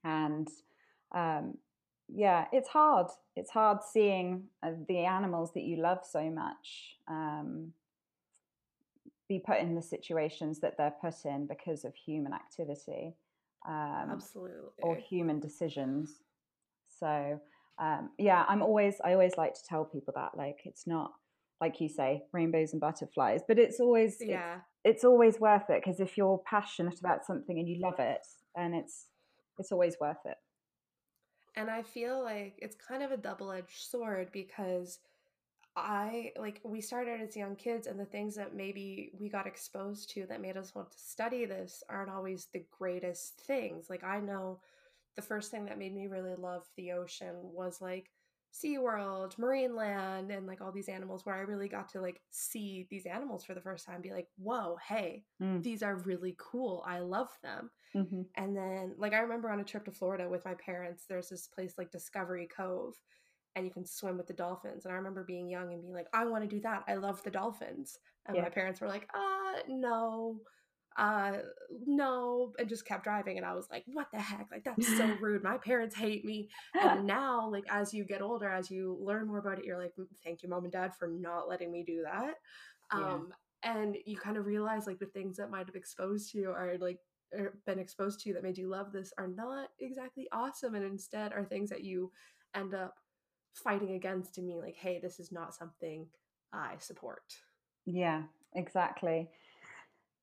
and 0.04 0.48
um, 1.14 1.54
yeah 2.08 2.46
it's 2.52 2.68
hard. 2.68 3.08
It's 3.36 3.50
hard 3.50 3.78
seeing 3.82 4.44
uh, 4.62 4.72
the 4.88 4.98
animals 4.98 5.52
that 5.54 5.62
you 5.62 5.76
love 5.76 6.00
so 6.08 6.30
much 6.30 6.96
um, 7.08 7.72
be 9.28 9.38
put 9.38 9.58
in 9.58 9.74
the 9.74 9.82
situations 9.82 10.60
that 10.60 10.76
they're 10.76 10.94
put 11.00 11.24
in 11.24 11.46
because 11.46 11.84
of 11.84 11.94
human 11.94 12.32
activity 12.32 13.14
um, 13.66 14.10
absolutely. 14.12 14.82
or 14.82 14.96
human 14.96 15.40
decisions. 15.40 16.20
So 17.00 17.40
um, 17.78 18.10
yeah 18.18 18.44
i'm 18.48 18.62
always 18.62 18.96
i 19.04 19.12
always 19.12 19.32
like 19.36 19.54
to 19.54 19.64
tell 19.68 19.84
people 19.84 20.12
that 20.14 20.36
like 20.36 20.60
it's 20.64 20.86
not 20.86 21.12
like 21.62 21.80
you 21.80 21.88
say, 21.88 22.24
rainbows 22.32 22.72
and 22.72 22.80
butterflies. 22.80 23.40
But 23.46 23.56
it's 23.56 23.78
always 23.78 24.16
yeah, 24.20 24.56
it's, 24.84 24.96
it's 24.96 25.04
always 25.04 25.38
worth 25.38 25.70
it 25.70 25.80
because 25.82 26.00
if 26.00 26.18
you're 26.18 26.42
passionate 26.44 26.98
about 26.98 27.24
something 27.24 27.56
and 27.56 27.68
you 27.68 27.80
love 27.80 28.00
it, 28.00 28.26
and 28.56 28.74
it's 28.74 29.06
it's 29.58 29.70
always 29.70 29.96
worth 30.00 30.24
it. 30.26 30.36
And 31.54 31.70
I 31.70 31.82
feel 31.82 32.22
like 32.22 32.58
it's 32.60 32.76
kind 32.76 33.02
of 33.02 33.12
a 33.12 33.16
double 33.16 33.52
edged 33.52 33.78
sword 33.78 34.30
because 34.32 34.98
I 35.76 36.32
like 36.36 36.60
we 36.64 36.80
started 36.80 37.20
as 37.20 37.36
young 37.36 37.54
kids, 37.54 37.86
and 37.86 37.98
the 37.98 38.06
things 38.06 38.34
that 38.34 38.56
maybe 38.56 39.12
we 39.18 39.28
got 39.28 39.46
exposed 39.46 40.10
to 40.14 40.26
that 40.26 40.40
made 40.42 40.56
us 40.56 40.74
want 40.74 40.90
to 40.90 40.98
study 40.98 41.44
this 41.44 41.84
aren't 41.88 42.10
always 42.10 42.48
the 42.52 42.64
greatest 42.76 43.40
things. 43.46 43.88
Like 43.88 44.02
I 44.02 44.18
know 44.18 44.58
the 45.14 45.22
first 45.22 45.52
thing 45.52 45.66
that 45.66 45.78
made 45.78 45.94
me 45.94 46.08
really 46.08 46.34
love 46.36 46.64
the 46.76 46.90
ocean 46.90 47.36
was 47.40 47.80
like 47.80 48.10
SeaWorld, 48.52 49.36
Marineland, 49.36 50.36
and 50.36 50.46
like 50.46 50.60
all 50.60 50.72
these 50.72 50.88
animals 50.88 51.24
where 51.24 51.34
I 51.34 51.40
really 51.40 51.68
got 51.68 51.88
to 51.90 52.00
like 52.00 52.20
see 52.30 52.86
these 52.90 53.06
animals 53.06 53.44
for 53.44 53.54
the 53.54 53.60
first 53.60 53.86
time, 53.86 54.02
be 54.02 54.12
like, 54.12 54.28
whoa, 54.36 54.76
hey, 54.86 55.24
mm. 55.42 55.62
these 55.62 55.82
are 55.82 55.96
really 56.04 56.36
cool. 56.38 56.84
I 56.86 56.98
love 56.98 57.30
them. 57.42 57.70
Mm-hmm. 57.96 58.22
And 58.36 58.56
then, 58.56 58.94
like, 58.98 59.12
I 59.12 59.18
remember 59.18 59.50
on 59.50 59.60
a 59.60 59.64
trip 59.64 59.84
to 59.86 59.90
Florida 59.90 60.28
with 60.28 60.44
my 60.44 60.54
parents, 60.54 61.04
there's 61.08 61.28
this 61.28 61.46
place 61.46 61.74
like 61.78 61.90
Discovery 61.90 62.48
Cove, 62.54 62.94
and 63.54 63.64
you 63.66 63.70
can 63.70 63.84
swim 63.84 64.16
with 64.16 64.26
the 64.26 64.32
dolphins. 64.32 64.84
And 64.84 64.92
I 64.92 64.96
remember 64.96 65.24
being 65.24 65.48
young 65.48 65.72
and 65.72 65.82
being 65.82 65.94
like, 65.94 66.08
I 66.14 66.24
want 66.24 66.42
to 66.42 66.48
do 66.48 66.60
that. 66.62 66.84
I 66.88 66.94
love 66.94 67.22
the 67.22 67.30
dolphins. 67.30 67.98
And 68.26 68.36
yeah. 68.36 68.42
my 68.42 68.48
parents 68.48 68.80
were 68.80 68.88
like, 68.88 69.08
uh, 69.14 69.60
no 69.68 70.38
uh 70.98 71.38
no 71.86 72.52
and 72.58 72.68
just 72.68 72.86
kept 72.86 73.04
driving 73.04 73.38
and 73.38 73.46
i 73.46 73.54
was 73.54 73.68
like 73.70 73.84
what 73.92 74.08
the 74.12 74.20
heck? 74.20 74.48
Like 74.50 74.64
that's 74.64 74.96
so 74.96 75.06
rude. 75.20 75.42
My 75.42 75.58
parents 75.58 75.96
hate 75.96 76.24
me. 76.24 76.48
And 76.80 77.06
now 77.06 77.48
like 77.50 77.64
as 77.70 77.94
you 77.94 78.04
get 78.04 78.22
older 78.22 78.48
as 78.48 78.70
you 78.70 78.98
learn 79.00 79.26
more 79.26 79.38
about 79.38 79.58
it 79.58 79.64
you're 79.64 79.78
like 79.78 79.92
thank 80.24 80.42
you 80.42 80.48
mom 80.48 80.64
and 80.64 80.72
dad 80.72 80.94
for 80.94 81.08
not 81.08 81.48
letting 81.48 81.72
me 81.72 81.84
do 81.86 82.02
that. 82.04 82.34
Um 82.90 83.32
and 83.62 83.96
you 84.06 84.16
kind 84.16 84.36
of 84.36 84.46
realize 84.46 84.86
like 84.86 84.98
the 84.98 85.06
things 85.06 85.36
that 85.36 85.50
might 85.50 85.66
have 85.66 85.76
exposed 85.76 86.34
you 86.34 86.50
are 86.50 86.76
like 86.80 86.98
or 87.32 87.54
been 87.64 87.78
exposed 87.78 88.20
to 88.20 88.28
you 88.28 88.34
that 88.34 88.42
made 88.42 88.58
you 88.58 88.68
love 88.68 88.92
this 88.92 89.12
are 89.16 89.28
not 89.28 89.68
exactly 89.80 90.28
awesome 90.32 90.74
and 90.74 90.84
instead 90.84 91.32
are 91.32 91.44
things 91.44 91.70
that 91.70 91.84
you 91.84 92.10
end 92.54 92.74
up 92.74 92.94
fighting 93.54 93.92
against 93.92 94.34
to 94.34 94.42
me 94.42 94.58
like 94.60 94.76
hey 94.76 94.98
this 95.00 95.18
is 95.20 95.32
not 95.32 95.54
something 95.54 96.06
i 96.52 96.74
support. 96.78 97.22
Yeah 97.86 98.22
exactly 98.54 99.30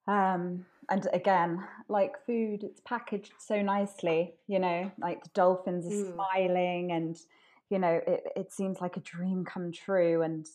um, 0.10 0.66
and 0.90 1.08
again, 1.14 1.64
like 1.88 2.26
food, 2.26 2.64
it's 2.64 2.82
packaged 2.84 3.34
so 3.38 3.62
nicely, 3.62 4.34
you 4.48 4.58
know, 4.58 4.92
like 5.00 5.24
the 5.24 5.30
dolphins 5.36 5.86
are 5.86 6.06
mm. 6.06 6.14
smiling 6.14 6.92
and, 6.92 7.16
you 7.70 7.78
know, 7.78 8.02
it, 8.08 8.24
it 8.36 8.52
seems 8.52 8.82
like 8.82 8.98
a 8.98 9.02
dream 9.02 9.46
come 9.46 9.72
true 9.72 10.24
and, 10.24 10.48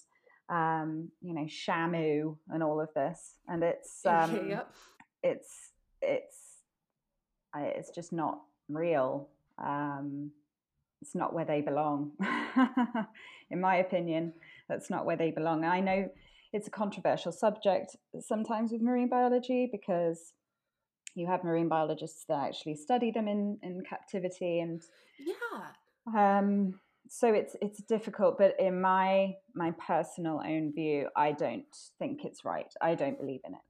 um, 0.48 1.08
you 1.22 1.34
know, 1.34 1.44
Shamu 1.44 2.36
and 2.48 2.64
all 2.64 2.80
of 2.80 2.88
this. 2.94 3.34
And 3.46 3.62
it's, 3.62 4.04
um, 4.06 4.50
yep. 4.50 4.74
it's, 5.22 5.70
it's, 6.02 6.36
it's 7.56 7.90
just 7.90 8.12
not 8.12 8.40
real. 8.68 9.28
Um, 9.64 10.32
it's 11.00 11.14
not 11.14 11.32
where 11.32 11.44
they 11.44 11.60
belong. 11.60 12.10
In 13.50 13.60
my 13.60 13.76
opinion, 13.76 14.32
that's 14.68 14.90
not 14.90 15.06
where 15.06 15.16
they 15.16 15.30
belong. 15.30 15.64
I 15.64 15.78
know 15.78 16.10
it's 16.54 16.68
a 16.68 16.70
controversial 16.70 17.32
subject 17.32 17.96
sometimes 18.20 18.70
with 18.70 18.80
marine 18.80 19.08
biology 19.08 19.68
because 19.70 20.32
you 21.16 21.26
have 21.26 21.42
marine 21.42 21.68
biologists 21.68 22.24
that 22.28 22.44
actually 22.46 22.76
study 22.76 23.10
them 23.10 23.26
in, 23.26 23.58
in 23.62 23.82
captivity 23.82 24.60
and 24.60 24.80
yeah. 25.18 26.38
um, 26.38 26.78
so 27.08 27.34
it's 27.34 27.56
it's 27.60 27.82
difficult 27.82 28.38
but 28.38 28.54
in 28.60 28.80
my 28.80 29.34
my 29.54 29.72
personal 29.72 30.40
own 30.46 30.72
view 30.72 31.08
i 31.16 31.32
don't 31.32 31.76
think 31.98 32.24
it's 32.24 32.44
right. 32.44 32.72
I 32.80 32.94
don't 32.94 33.18
believe 33.18 33.40
in 33.44 33.54
it. 33.54 33.60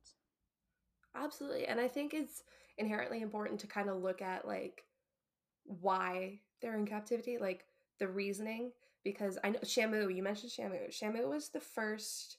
Absolutely 1.16 1.66
and 1.66 1.80
i 1.80 1.88
think 1.88 2.12
it's 2.12 2.42
inherently 2.76 3.22
important 3.22 3.58
to 3.60 3.66
kind 3.66 3.88
of 3.88 4.02
look 4.02 4.20
at 4.20 4.46
like 4.46 4.82
why 5.64 6.38
they're 6.60 6.76
in 6.76 6.84
captivity 6.86 7.38
like 7.38 7.64
the 7.98 8.08
reasoning 8.08 8.72
because 9.04 9.38
i 9.42 9.48
know 9.48 9.58
shamu 9.60 10.14
you 10.14 10.22
mentioned 10.22 10.52
shamu. 10.52 10.90
Shamu 10.90 11.26
was 11.28 11.48
the 11.48 11.60
first 11.60 12.38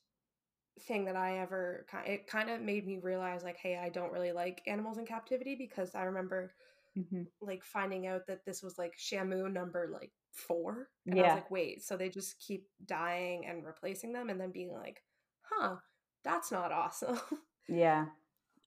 thing 0.82 1.06
that 1.06 1.16
I 1.16 1.40
ever 1.40 1.86
it 2.06 2.28
kind 2.28 2.50
of 2.50 2.62
made 2.62 2.86
me 2.86 3.00
realize 3.02 3.44
like 3.44 3.58
hey 3.58 3.78
I 3.82 3.90
don't 3.90 4.12
really 4.12 4.32
like 4.32 4.62
animals 4.68 4.98
in 4.98 5.06
captivity 5.06 5.56
because 5.56 5.96
I 5.96 6.04
remember 6.04 6.52
mm-hmm. 6.98 7.24
like 7.42 7.64
finding 7.64 8.08
out 8.08 8.28
that 8.28 8.46
this 8.46 8.62
was 8.62 8.78
like 8.78 8.94
Shamu 8.98 9.52
number 9.52 9.90
like 9.92 10.12
4 10.34 10.90
and 11.08 11.16
yeah. 11.16 11.24
I 11.24 11.26
was 11.28 11.36
like 11.36 11.52
wait 11.52 11.84
so 11.84 11.96
they 11.96 12.10
just 12.10 12.40
keep 12.40 12.68
dying 12.86 13.46
and 13.48 13.66
replacing 13.66 14.12
them 14.12 14.30
and 14.30 14.40
then 14.40 14.52
being 14.52 14.74
like 14.74 15.02
huh 15.42 15.76
that's 16.24 16.52
not 16.52 16.72
awesome. 16.72 17.20
Yeah. 17.68 18.06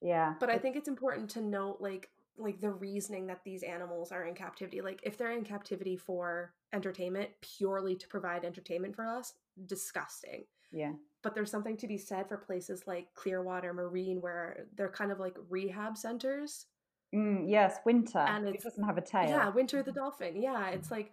Yeah 0.01 0.33
but 0.41 0.49
I 0.49 0.57
think 0.57 0.75
it's 0.75 0.89
important 0.89 1.29
to 1.31 1.41
note 1.41 1.77
like 1.79 2.09
like 2.37 2.59
the 2.59 2.71
reasoning 2.71 3.27
that 3.27 3.43
these 3.45 3.63
animals 3.63 4.11
are 4.11 4.25
in 4.25 4.33
captivity. 4.33 4.81
Like 4.81 4.99
if 5.03 5.17
they're 5.17 5.31
in 5.31 5.43
captivity 5.43 5.95
for 5.95 6.53
entertainment 6.73 7.29
purely 7.41 7.95
to 7.95 8.07
provide 8.07 8.43
entertainment 8.43 8.95
for 8.95 9.05
us 9.05 9.33
disgusting. 9.67 10.45
Yeah 10.71 10.93
but 11.21 11.35
there's 11.35 11.51
something 11.51 11.77
to 11.77 11.87
be 11.87 11.97
said 11.97 12.27
for 12.27 12.37
places 12.37 12.83
like 12.87 13.13
Clearwater 13.13 13.73
Marine 13.73 14.21
where 14.21 14.65
they're 14.75 14.89
kind 14.89 15.11
of 15.11 15.19
like 15.19 15.35
rehab 15.49 15.97
centers. 15.97 16.67
Mm, 17.13 17.49
yes, 17.49 17.77
Winter. 17.85 18.19
And 18.19 18.47
it 18.47 18.61
doesn't 18.61 18.83
have 18.83 18.97
a 18.97 19.01
tail. 19.01 19.29
Yeah, 19.29 19.49
Winter 19.49 19.83
the 19.83 19.91
dolphin. 19.91 20.41
Yeah, 20.41 20.69
it's 20.69 20.91
like 20.91 21.11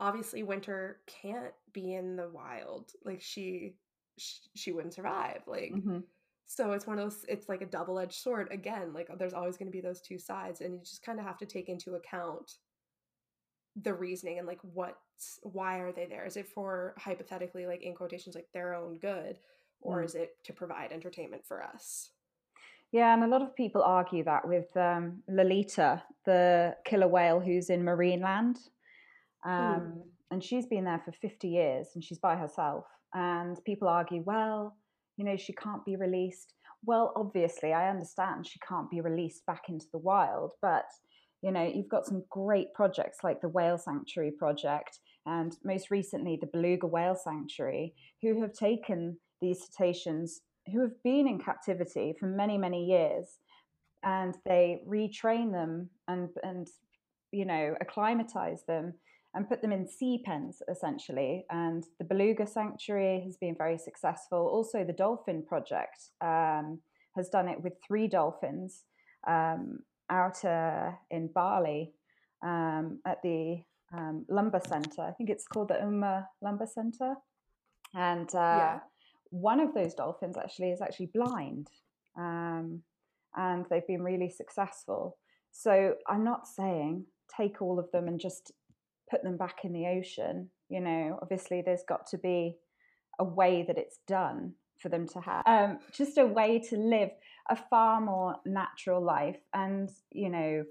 obviously 0.00 0.42
Winter 0.42 0.98
can't 1.06 1.54
be 1.72 1.94
in 1.94 2.16
the 2.16 2.28
wild. 2.28 2.92
Like 3.04 3.20
she 3.20 3.74
she, 4.18 4.40
she 4.54 4.72
wouldn't 4.72 4.94
survive. 4.94 5.42
Like 5.46 5.72
mm-hmm. 5.74 5.98
so 6.46 6.72
it's 6.72 6.86
one 6.86 6.98
of 6.98 7.04
those 7.04 7.24
it's 7.28 7.48
like 7.48 7.62
a 7.62 7.66
double-edged 7.66 8.20
sword 8.20 8.48
again. 8.50 8.92
Like 8.92 9.08
there's 9.18 9.34
always 9.34 9.56
going 9.56 9.68
to 9.68 9.76
be 9.76 9.80
those 9.80 10.00
two 10.00 10.18
sides 10.18 10.60
and 10.60 10.74
you 10.74 10.80
just 10.80 11.04
kind 11.04 11.18
of 11.18 11.24
have 11.24 11.38
to 11.38 11.46
take 11.46 11.68
into 11.68 11.94
account 11.94 12.52
the 13.82 13.92
reasoning 13.92 14.38
and 14.38 14.46
like 14.46 14.60
what 14.62 14.96
why 15.42 15.78
are 15.78 15.92
they 15.92 16.06
there 16.06 16.26
is 16.26 16.36
it 16.36 16.48
for 16.48 16.94
hypothetically 16.98 17.66
like 17.66 17.82
in 17.82 17.94
quotations 17.94 18.34
like 18.34 18.48
their 18.52 18.74
own 18.74 18.98
good 18.98 19.38
or 19.80 20.00
mm. 20.00 20.04
is 20.04 20.14
it 20.14 20.36
to 20.44 20.52
provide 20.52 20.92
entertainment 20.92 21.42
for 21.46 21.62
us 21.62 22.10
yeah 22.92 23.12
and 23.12 23.24
a 23.24 23.26
lot 23.26 23.42
of 23.42 23.54
people 23.56 23.82
argue 23.82 24.24
that 24.24 24.46
with 24.46 24.74
um, 24.76 25.22
lolita 25.28 26.02
the 26.24 26.74
killer 26.84 27.08
whale 27.08 27.40
who's 27.40 27.70
in 27.70 27.82
marineland 27.82 28.56
um, 29.44 29.52
mm. 29.52 30.02
and 30.30 30.42
she's 30.42 30.66
been 30.66 30.84
there 30.84 31.02
for 31.04 31.12
50 31.12 31.48
years 31.48 31.88
and 31.94 32.04
she's 32.04 32.18
by 32.18 32.36
herself 32.36 32.84
and 33.14 33.62
people 33.64 33.88
argue 33.88 34.22
well 34.24 34.76
you 35.16 35.24
know 35.24 35.36
she 35.36 35.52
can't 35.54 35.84
be 35.84 35.96
released 35.96 36.54
well 36.84 37.12
obviously 37.16 37.72
i 37.72 37.88
understand 37.88 38.46
she 38.46 38.58
can't 38.60 38.90
be 38.90 39.00
released 39.00 39.44
back 39.46 39.64
into 39.68 39.86
the 39.92 39.98
wild 39.98 40.52
but 40.60 40.86
you 41.42 41.52
know, 41.52 41.62
you've 41.62 41.88
got 41.88 42.06
some 42.06 42.24
great 42.30 42.72
projects 42.74 43.18
like 43.22 43.40
the 43.40 43.48
Whale 43.48 43.78
Sanctuary 43.78 44.32
Project 44.32 44.98
and 45.26 45.56
most 45.64 45.90
recently 45.90 46.38
the 46.40 46.46
Beluga 46.46 46.86
Whale 46.86 47.16
Sanctuary, 47.16 47.94
who 48.22 48.40
have 48.42 48.52
taken 48.52 49.18
these 49.40 49.64
cetaceans 49.66 50.40
who 50.72 50.80
have 50.80 51.02
been 51.04 51.28
in 51.28 51.38
captivity 51.38 52.14
for 52.18 52.26
many, 52.26 52.58
many 52.58 52.84
years 52.84 53.38
and 54.02 54.36
they 54.44 54.82
retrain 54.88 55.52
them 55.52 55.90
and, 56.08 56.30
and 56.42 56.68
you 57.32 57.44
know, 57.44 57.74
acclimatize 57.80 58.62
them 58.66 58.94
and 59.34 59.48
put 59.48 59.60
them 59.60 59.72
in 59.72 59.86
sea 59.86 60.22
pens 60.24 60.62
essentially. 60.70 61.44
And 61.50 61.84
the 61.98 62.04
Beluga 62.04 62.46
Sanctuary 62.46 63.20
has 63.24 63.36
been 63.36 63.54
very 63.56 63.78
successful. 63.78 64.38
Also, 64.38 64.84
the 64.84 64.92
Dolphin 64.92 65.44
Project 65.46 66.10
um, 66.20 66.78
has 67.14 67.28
done 67.28 67.48
it 67.48 67.62
with 67.62 67.74
three 67.86 68.08
dolphins. 68.08 68.84
Um, 69.28 69.80
out 70.10 70.44
uh, 70.44 70.90
in 71.10 71.28
Bali 71.28 71.92
um, 72.44 73.00
at 73.06 73.22
the 73.22 73.62
um, 73.92 74.24
Lumba 74.30 74.66
Center. 74.66 75.02
I 75.02 75.12
think 75.12 75.30
it's 75.30 75.46
called 75.46 75.68
the 75.68 75.74
Umah 75.74 76.26
Lumba 76.42 76.68
Center. 76.68 77.14
And 77.94 78.28
uh, 78.34 78.38
yeah. 78.38 78.78
one 79.30 79.60
of 79.60 79.74
those 79.74 79.94
dolphins 79.94 80.36
actually 80.36 80.70
is 80.70 80.80
actually 80.80 81.10
blind. 81.14 81.68
Um, 82.18 82.82
and 83.36 83.66
they've 83.68 83.86
been 83.86 84.02
really 84.02 84.30
successful. 84.30 85.18
So 85.52 85.94
I'm 86.08 86.24
not 86.24 86.46
saying 86.46 87.04
take 87.36 87.60
all 87.62 87.78
of 87.78 87.90
them 87.92 88.08
and 88.08 88.20
just 88.20 88.52
put 89.10 89.22
them 89.22 89.36
back 89.36 89.64
in 89.64 89.72
the 89.72 89.86
ocean. 89.86 90.50
You 90.68 90.80
know, 90.80 91.18
obviously, 91.22 91.62
there's 91.64 91.84
got 91.88 92.06
to 92.08 92.18
be 92.18 92.56
a 93.18 93.24
way 93.24 93.64
that 93.66 93.78
it's 93.78 93.98
done 94.06 94.54
for 94.78 94.88
them 94.88 95.08
to 95.08 95.20
have 95.20 95.42
um, 95.46 95.78
just 95.92 96.18
a 96.18 96.26
way 96.26 96.58
to 96.58 96.76
live 96.76 97.10
a 97.50 97.56
far 97.56 98.00
more 98.00 98.36
natural 98.44 99.02
life. 99.02 99.40
And 99.54 99.90
you 100.12 100.30
know 100.30 100.64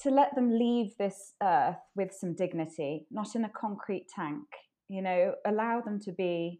to 0.00 0.10
let 0.10 0.34
them 0.34 0.58
leave 0.58 0.96
this 0.98 1.34
earth 1.42 1.76
with 1.94 2.10
some 2.10 2.34
dignity 2.34 3.06
not 3.10 3.34
in 3.34 3.44
a 3.44 3.50
concrete 3.50 4.06
tank 4.08 4.46
you 4.88 5.02
know 5.02 5.34
allow 5.44 5.82
them 5.82 6.00
to 6.00 6.10
be 6.10 6.58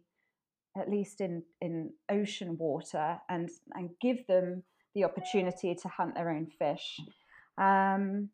at 0.77 0.89
least 0.89 1.21
in 1.21 1.43
in 1.59 1.89
ocean 2.09 2.55
water 2.57 3.17
and 3.29 3.49
and 3.73 3.89
give 3.99 4.25
them 4.27 4.63
the 4.95 5.03
opportunity 5.03 5.75
to 5.75 5.87
hunt 5.87 6.15
their 6.15 6.29
own 6.29 6.47
fish. 6.47 6.99
Um, 7.57 8.29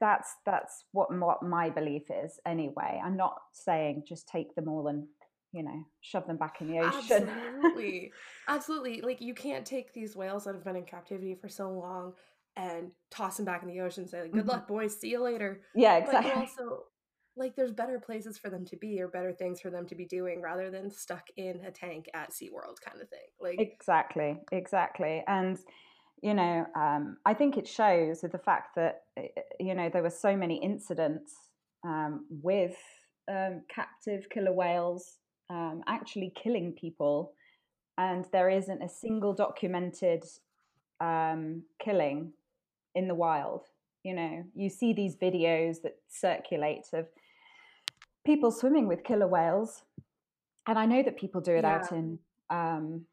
that's 0.00 0.34
that's 0.46 0.84
what, 0.92 1.14
what 1.14 1.42
my 1.42 1.70
belief 1.70 2.04
is 2.10 2.40
anyway. 2.46 3.00
I'm 3.04 3.16
not 3.16 3.36
saying 3.52 4.04
just 4.08 4.28
take 4.28 4.54
them 4.54 4.68
all 4.68 4.88
and 4.88 5.06
you 5.52 5.62
know, 5.62 5.84
shove 6.00 6.26
them 6.26 6.38
back 6.38 6.60
in 6.60 6.68
the 6.68 6.78
ocean. 6.78 7.28
Absolutely. 7.28 8.12
Absolutely. 8.48 9.00
Like 9.02 9.20
you 9.20 9.34
can't 9.34 9.66
take 9.66 9.92
these 9.92 10.16
whales 10.16 10.44
that 10.44 10.54
have 10.54 10.64
been 10.64 10.76
in 10.76 10.84
captivity 10.84 11.34
for 11.34 11.48
so 11.48 11.70
long 11.70 12.14
and 12.56 12.90
toss 13.10 13.36
them 13.36 13.46
back 13.46 13.62
in 13.62 13.68
the 13.68 13.80
ocean 13.80 14.02
and 14.02 14.10
say 14.10 14.22
like, 14.22 14.32
good 14.32 14.40
mm-hmm. 14.40 14.50
luck 14.50 14.68
boys, 14.68 14.98
see 14.98 15.10
you 15.10 15.22
later. 15.22 15.60
Yeah, 15.74 15.96
exactly. 15.96 16.30
But 16.34 16.40
also 16.40 16.84
like 17.36 17.54
there's 17.54 17.72
better 17.72 17.98
places 17.98 18.38
for 18.38 18.50
them 18.50 18.64
to 18.66 18.76
be 18.76 19.00
or 19.00 19.08
better 19.08 19.32
things 19.32 19.60
for 19.60 19.70
them 19.70 19.86
to 19.86 19.94
be 19.94 20.04
doing 20.04 20.42
rather 20.42 20.70
than 20.70 20.90
stuck 20.90 21.24
in 21.36 21.60
a 21.66 21.70
tank 21.70 22.06
at 22.14 22.30
SeaWorld 22.30 22.80
kind 22.84 23.00
of 23.00 23.08
thing. 23.08 23.18
Like 23.40 23.60
Exactly. 23.60 24.38
Exactly. 24.50 25.22
And 25.26 25.58
you 26.22 26.34
know, 26.34 26.64
um, 26.76 27.16
I 27.26 27.34
think 27.34 27.56
it 27.58 27.66
shows 27.66 28.22
with 28.22 28.30
the 28.30 28.38
fact 28.38 28.76
that, 28.76 29.00
eh, 29.16 29.26
eh, 29.36 29.40
you 29.58 29.74
know, 29.74 29.90
there 29.92 30.04
were 30.04 30.10
so 30.10 30.36
many 30.36 30.62
incidents 30.62 31.34
um, 31.84 32.26
with 32.30 32.76
um, 33.28 33.62
captive 33.68 34.28
killer 34.30 34.52
whales 34.52 35.18
um, 35.52 35.82
actually 35.86 36.32
killing 36.34 36.72
people, 36.72 37.34
and 37.98 38.26
there 38.32 38.48
isn't 38.48 38.82
a 38.82 38.88
single 38.88 39.34
documented 39.34 40.24
um, 41.00 41.62
killing 41.78 42.32
in 42.94 43.06
the 43.06 43.14
wild. 43.14 43.66
You 44.02 44.14
know, 44.14 44.44
you 44.54 44.70
see 44.70 44.92
these 44.92 45.14
videos 45.14 45.82
that 45.82 45.96
circulate 46.08 46.86
of 46.94 47.06
people 48.24 48.50
swimming 48.50 48.88
with 48.88 49.04
killer 49.04 49.28
whales, 49.28 49.82
and 50.66 50.78
I 50.78 50.86
know 50.86 51.02
that 51.02 51.18
people 51.18 51.40
do 51.40 51.52
it 51.52 51.64
yeah. 51.64 51.74
out 51.76 51.92
in 51.92 52.18
um, 52.48 53.04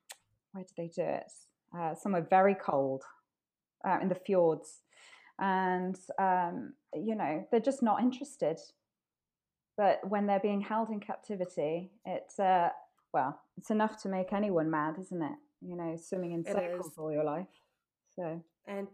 where 0.54 0.64
do 0.64 0.74
they 0.78 0.88
do 0.88 1.04
it? 1.04 1.32
Uh, 1.78 1.94
somewhere 1.94 2.26
very 2.28 2.56
cold, 2.56 3.04
uh, 3.86 4.00
in 4.02 4.08
the 4.08 4.16
fjords, 4.16 4.82
and 5.40 5.98
um, 6.18 6.74
you 6.96 7.16
know 7.16 7.46
they're 7.52 7.60
just 7.60 7.84
not 7.84 8.02
interested. 8.02 8.58
But 9.80 10.02
when 10.10 10.28
they're 10.28 10.42
being 10.42 10.60
held 10.60 10.90
in 10.90 11.00
captivity, 11.00 11.90
it's 12.06 12.38
uh, 12.38 12.68
well, 13.14 13.40
it's 13.58 13.72
enough 13.72 14.02
to 14.02 14.10
make 14.10 14.34
anyone 14.34 14.70
mad, 14.70 14.96
isn't 15.00 15.22
it? 15.22 15.38
You 15.62 15.78
know, 15.78 15.96
swimming 15.96 16.34
in 16.34 16.44
circles 16.44 16.96
all 16.98 17.14
your 17.14 17.24
life. 17.24 17.48
So 18.14 18.44
and 18.68 18.90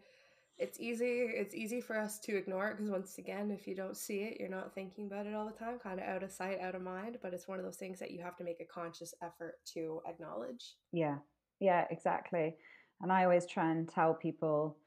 it's 0.59 0.79
easy 0.79 1.21
it's 1.21 1.55
easy 1.55 1.81
for 1.81 1.97
us 1.99 2.19
to 2.19 2.38
ignore 2.38 2.69
it 2.69 2.77
because 2.77 2.91
once 2.91 3.17
again 3.17 3.49
if 3.51 3.67
you 3.67 3.75
don't 3.75 3.97
see 3.97 4.19
it 4.19 4.38
you're 4.39 4.47
not 4.47 4.73
thinking 4.73 5.05
about 5.07 5.25
it 5.25 5.33
all 5.33 5.45
the 5.45 5.51
time 5.51 5.77
kind 5.77 5.99
of 5.99 6.05
out 6.05 6.23
of 6.23 6.31
sight 6.31 6.61
out 6.61 6.75
of 6.75 6.81
mind 6.81 7.17
but 7.21 7.33
it's 7.33 7.45
one 7.45 7.59
of 7.59 7.65
those 7.65 7.75
things 7.75 7.99
that 7.99 8.11
you 8.11 8.21
have 8.23 8.38
to 8.38 8.43
make 8.45 8.61
a 8.61 8.73
conscious 8.73 9.13
effort 9.21 9.55
to 9.65 10.01
acknowledge 10.07 10.75
yeah 10.93 11.17
yeah 11.59 11.83
exactly 11.91 12.55
and 13.01 13.11
i 13.11 13.25
always 13.25 13.45
try 13.45 13.69
and 13.69 13.89
tell 13.89 14.13
people 14.13 14.77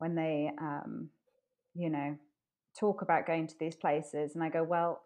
when 0.00 0.14
they 0.14 0.50
um 0.60 1.08
you 1.74 1.88
know 1.88 2.14
talk 2.78 3.00
about 3.00 3.26
going 3.26 3.46
to 3.46 3.54
these 3.58 3.74
places 3.74 4.34
and 4.34 4.44
i 4.44 4.50
go 4.50 4.62
well 4.62 5.00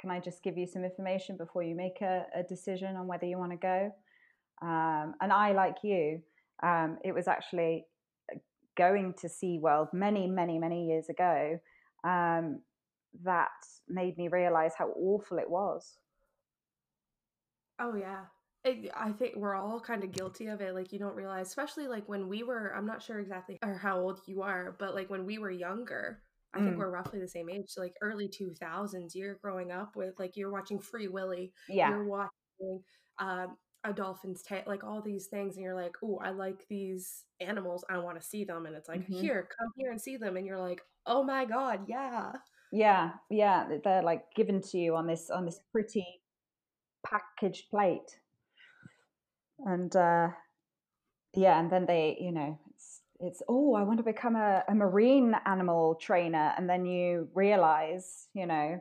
can 0.00 0.10
i 0.10 0.20
just 0.20 0.42
give 0.42 0.56
you 0.56 0.66
some 0.66 0.84
information 0.84 1.36
before 1.36 1.62
you 1.62 1.74
make 1.74 2.00
a, 2.00 2.24
a 2.34 2.42
decision 2.42 2.96
on 2.96 3.06
whether 3.06 3.26
you 3.26 3.38
want 3.38 3.52
to 3.52 3.58
go 3.58 3.90
um, 4.62 5.14
and 5.20 5.32
i 5.32 5.52
like 5.52 5.76
you 5.82 6.20
um, 6.62 6.98
it 7.04 7.14
was 7.14 7.28
actually 7.28 7.84
going 8.78 9.12
to 9.20 9.26
SeaWorld 9.26 9.92
many, 9.92 10.26
many, 10.26 10.58
many 10.58 10.86
years 10.86 11.08
ago 11.08 11.58
um, 12.04 12.60
that 13.24 13.48
made 13.88 14.16
me 14.16 14.28
realize 14.28 14.72
how 14.78 14.88
awful 14.96 15.38
it 15.38 15.50
was. 15.50 15.98
Oh, 17.80 17.94
yeah. 17.94 18.24
It, 18.64 18.90
I 18.96 19.10
think 19.12 19.36
we're 19.36 19.54
all 19.54 19.80
kind 19.80 20.04
of 20.04 20.12
guilty 20.12 20.46
of 20.46 20.60
it. 20.60 20.74
Like, 20.74 20.92
you 20.92 20.98
don't 20.98 21.14
realize, 21.14 21.48
especially 21.48 21.88
like 21.88 22.08
when 22.08 22.28
we 22.28 22.42
were, 22.44 22.72
I'm 22.74 22.86
not 22.86 23.02
sure 23.02 23.18
exactly 23.18 23.58
or 23.62 23.74
how 23.74 24.00
old 24.00 24.20
you 24.26 24.42
are, 24.42 24.76
but 24.78 24.94
like 24.94 25.10
when 25.10 25.26
we 25.26 25.38
were 25.38 25.50
younger, 25.50 26.22
I 26.54 26.58
mm. 26.58 26.64
think 26.64 26.78
we're 26.78 26.90
roughly 26.90 27.20
the 27.20 27.28
same 27.28 27.50
age. 27.50 27.64
So, 27.68 27.80
like 27.80 27.94
early 28.02 28.28
2000s, 28.28 29.14
you're 29.14 29.34
growing 29.36 29.70
up 29.70 29.96
with 29.96 30.14
like 30.18 30.36
you're 30.36 30.50
watching 30.50 30.78
Free 30.78 31.08
Willy. 31.08 31.52
Yeah. 31.68 31.90
You're 31.90 32.04
watching 32.04 32.82
um, 33.18 33.56
a 33.84 33.92
dolphin's 33.92 34.42
Tale, 34.42 34.62
like 34.66 34.84
all 34.84 35.02
these 35.02 35.26
things, 35.26 35.56
and 35.56 35.64
you're 35.64 35.74
like, 35.74 35.96
oh, 36.02 36.20
I 36.22 36.30
like 36.30 36.66
these 36.68 37.24
animals. 37.40 37.84
I 37.88 37.98
want 37.98 38.20
to 38.20 38.26
see 38.26 38.44
them. 38.44 38.66
And 38.66 38.74
it's 38.74 38.88
like, 38.88 39.02
mm-hmm. 39.02 39.20
here, 39.20 39.48
come 39.58 39.70
here 39.76 39.90
and 39.90 40.00
see 40.00 40.16
them. 40.16 40.36
And 40.36 40.46
you're 40.46 40.58
like, 40.58 40.82
oh 41.06 41.22
my 41.22 41.44
God, 41.44 41.80
yeah. 41.88 42.32
Yeah, 42.72 43.12
yeah. 43.30 43.66
They're 43.82 44.02
like 44.02 44.24
given 44.34 44.60
to 44.60 44.78
you 44.78 44.94
on 44.96 45.06
this 45.06 45.30
on 45.30 45.46
this 45.46 45.60
pretty 45.72 46.06
packaged 47.06 47.70
plate. 47.70 48.18
And 49.64 49.94
uh 49.96 50.28
yeah, 51.34 51.58
and 51.58 51.70
then 51.70 51.86
they, 51.86 52.16
you 52.20 52.32
know, 52.32 52.58
it's 52.70 53.00
it's 53.20 53.42
oh, 53.48 53.74
I 53.74 53.82
want 53.82 53.98
to 53.98 54.04
become 54.04 54.36
a, 54.36 54.62
a 54.68 54.74
marine 54.74 55.34
animal 55.46 55.96
trainer. 55.96 56.52
And 56.56 56.68
then 56.68 56.86
you 56.86 57.28
realize, 57.34 58.28
you 58.34 58.46
know, 58.46 58.80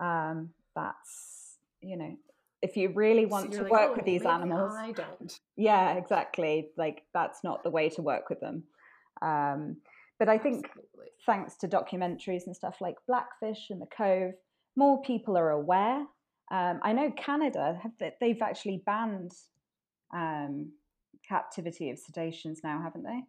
um, 0.00 0.50
that's 0.74 1.58
you 1.80 1.96
know, 1.96 2.16
if 2.62 2.76
you 2.76 2.90
really 2.90 3.26
want 3.26 3.52
so 3.52 3.58
to 3.58 3.62
like, 3.64 3.72
work 3.72 3.90
oh, 3.90 3.96
with 3.96 4.04
these 4.04 4.24
animals 4.24 4.72
i 4.74 4.92
don't 4.92 5.40
yeah 5.56 5.94
exactly 5.94 6.70
like 6.76 7.02
that's 7.14 7.44
not 7.44 7.62
the 7.62 7.70
way 7.70 7.88
to 7.88 8.02
work 8.02 8.28
with 8.28 8.40
them 8.40 8.62
um, 9.22 9.76
but 10.18 10.28
i 10.28 10.38
think 10.38 10.66
Absolutely. 10.66 11.06
thanks 11.26 11.56
to 11.56 11.68
documentaries 11.68 12.46
and 12.46 12.54
stuff 12.56 12.76
like 12.80 12.96
blackfish 13.06 13.70
and 13.70 13.80
the 13.80 13.86
cove 13.86 14.32
more 14.76 15.00
people 15.02 15.36
are 15.36 15.50
aware 15.50 16.00
um, 16.50 16.80
i 16.82 16.92
know 16.92 17.12
canada 17.16 17.78
have 17.82 17.92
they've 18.20 18.42
actually 18.42 18.82
banned 18.84 19.32
um, 20.14 20.70
captivity 21.28 21.90
of 21.90 21.98
cetaceans 21.98 22.60
now 22.64 22.80
haven't 22.82 23.04
they 23.04 23.20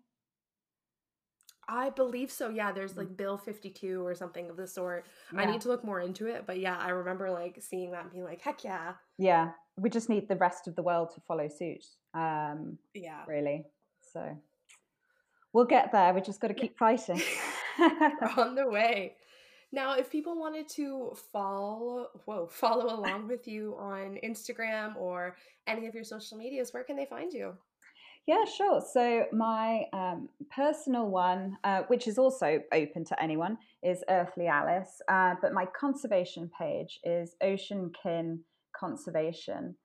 I 1.70 1.92
believe 1.92 2.32
so. 2.32 2.50
Yeah, 2.50 2.72
there's 2.72 2.98
like 2.98 3.16
Bill 3.16 3.38
52 3.38 4.06
or 4.06 4.16
something 4.16 4.50
of 4.50 4.58
the 4.58 4.66
sort. 4.66 5.06
Yeah. 5.32 5.42
I 5.42 5.46
need 5.46 5.62
to 5.62 5.68
look 5.68 5.86
more 5.86 6.00
into 6.00 6.26
it, 6.26 6.46
but 6.48 6.60
yeah, 6.60 6.78
I 6.78 6.90
remember 6.90 7.30
like 7.30 7.60
seeing 7.62 7.92
that 7.92 8.04
and 8.04 8.12
being 8.12 8.24
like, 8.24 8.42
heck 8.42 8.64
yeah. 8.64 8.94
Yeah, 9.20 9.52
we 9.78 9.90
just 9.90 10.10
need 10.10 10.28
the 10.28 10.36
rest 10.36 10.68
of 10.68 10.76
the 10.76 10.82
world 10.82 11.12
to 11.14 11.22
follow 11.22 11.48
suit. 11.48 11.86
Um, 12.16 12.80
yeah. 12.96 13.24
Really. 13.28 13.66
So 14.14 14.36
we'll 15.54 15.66
get 15.66 15.92
there. 15.92 16.12
We 16.14 16.22
just 16.22 16.42
got 16.42 16.48
to 16.48 16.56
keep 16.56 16.78
fighting. 16.78 17.22
on 18.38 18.56
the 18.56 18.68
way. 18.68 19.16
Now, 19.72 19.94
if 19.94 20.10
people 20.10 20.38
wanted 20.40 20.68
to 20.70 21.16
follow, 21.32 22.08
whoa, 22.26 22.48
follow 22.48 22.96
along 22.96 23.28
with 23.28 23.48
you 23.48 23.76
on 23.78 24.18
Instagram 24.24 24.96
or 24.96 25.36
any 25.68 25.86
of 25.86 25.94
your 25.94 26.04
social 26.04 26.38
medias, 26.38 26.74
where 26.74 26.84
can 26.84 26.96
they 26.96 27.06
find 27.06 27.32
you? 27.32 27.54
Yeah, 28.30 28.46
sure. 28.46 28.80
So 28.80 29.26
my 29.32 29.86
um, 29.92 30.30
personal 30.56 31.08
one, 31.08 31.58
uh, 31.64 31.82
which 31.88 32.08
is 32.08 32.20
also 32.20 32.62
open 32.72 33.04
to 33.06 33.20
anyone, 33.20 33.58
is 33.82 34.04
Earthly 34.08 34.46
Alice. 34.46 35.02
Uh, 35.08 35.34
but 35.42 35.52
my 35.52 35.66
conservation 35.66 36.48
page 36.56 37.00
is 37.04 37.36
Ocean 37.42 37.92
Kin 38.04 38.42
Conservation. 38.72 39.76